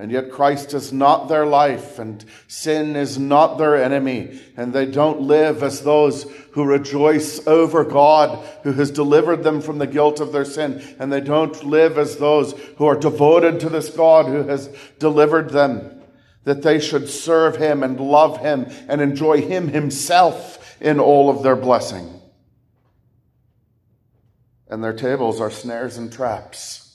And 0.00 0.12
yet 0.12 0.30
Christ 0.30 0.74
is 0.74 0.92
not 0.92 1.28
their 1.28 1.44
life 1.44 1.98
and 1.98 2.24
sin 2.46 2.94
is 2.94 3.18
not 3.18 3.58
their 3.58 3.82
enemy. 3.82 4.40
And 4.56 4.72
they 4.72 4.86
don't 4.86 5.22
live 5.22 5.64
as 5.64 5.82
those 5.82 6.22
who 6.52 6.64
rejoice 6.64 7.44
over 7.48 7.82
God 7.82 8.38
who 8.62 8.72
has 8.74 8.92
delivered 8.92 9.42
them 9.42 9.60
from 9.60 9.78
the 9.78 9.88
guilt 9.88 10.20
of 10.20 10.30
their 10.30 10.44
sin. 10.44 10.82
And 11.00 11.12
they 11.12 11.20
don't 11.20 11.64
live 11.64 11.98
as 11.98 12.16
those 12.16 12.52
who 12.76 12.86
are 12.86 12.98
devoted 12.98 13.58
to 13.60 13.68
this 13.68 13.90
God 13.90 14.26
who 14.26 14.44
has 14.44 14.68
delivered 15.00 15.50
them. 15.50 16.00
That 16.44 16.62
they 16.62 16.78
should 16.78 17.08
serve 17.08 17.56
Him 17.56 17.82
and 17.82 17.98
love 17.98 18.38
Him 18.38 18.66
and 18.88 19.00
enjoy 19.00 19.42
Him 19.42 19.68
Himself 19.68 20.80
in 20.80 21.00
all 21.00 21.28
of 21.28 21.42
their 21.42 21.56
blessing. 21.56 22.20
And 24.68 24.82
their 24.84 24.92
tables 24.92 25.40
are 25.40 25.50
snares 25.50 25.98
and 25.98 26.12
traps. 26.12 26.87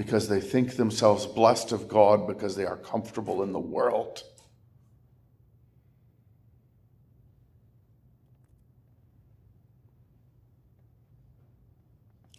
Because 0.00 0.30
they 0.30 0.40
think 0.40 0.76
themselves 0.76 1.26
blessed 1.26 1.72
of 1.72 1.86
God 1.86 2.26
because 2.26 2.56
they 2.56 2.64
are 2.64 2.78
comfortable 2.78 3.42
in 3.42 3.52
the 3.52 3.60
world. 3.60 4.22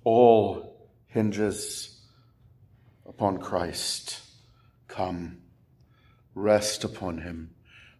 All 0.04 0.90
hinges 1.06 2.02
upon 3.08 3.38
Christ. 3.38 4.22
Come, 4.88 5.44
rest 6.34 6.84
upon 6.84 7.20
him, 7.20 7.52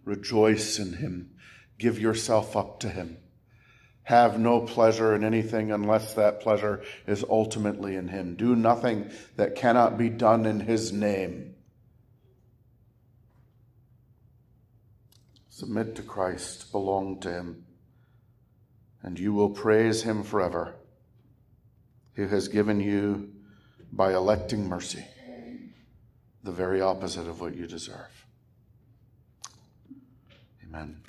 rejoice 0.04 0.80
in 0.80 0.94
him, 0.94 1.36
give 1.78 2.00
yourself 2.00 2.58
up 2.58 2.80
to 2.80 2.90
him 2.90 3.18
have 4.04 4.40
no 4.40 4.62
pleasure 4.62 5.16
in 5.16 5.24
anything 5.24 5.72
unless 5.72 6.16
that 6.16 6.42
pleasure 6.42 6.82
is 7.08 7.24
ultimately 7.30 7.96
in 7.96 8.08
Him. 8.08 8.36
Do 8.36 8.56
nothing 8.56 9.12
that 9.36 9.56
cannot 9.56 9.98
be 9.98 10.10
done 10.10 10.46
in 10.46 10.60
His 10.60 10.92
name. 10.92 11.56
Submit 15.50 15.96
to 15.96 16.02
Christ, 16.02 16.72
belong 16.72 17.20
to 17.20 17.32
Him, 17.32 17.66
and 19.04 19.20
you 19.20 19.34
will 19.34 19.52
praise 19.52 20.02
Him 20.02 20.24
forever, 20.24 20.76
who 22.14 22.28
has 22.28 22.48
given 22.48 22.80
you, 22.80 23.32
by 23.92 24.14
electing 24.14 24.68
mercy, 24.68 25.06
the 26.44 26.52
very 26.52 26.82
opposite 26.82 27.28
of 27.28 27.42
what 27.42 27.56
you 27.56 27.68
deserve. 27.68 28.26
Amen. 30.64 31.01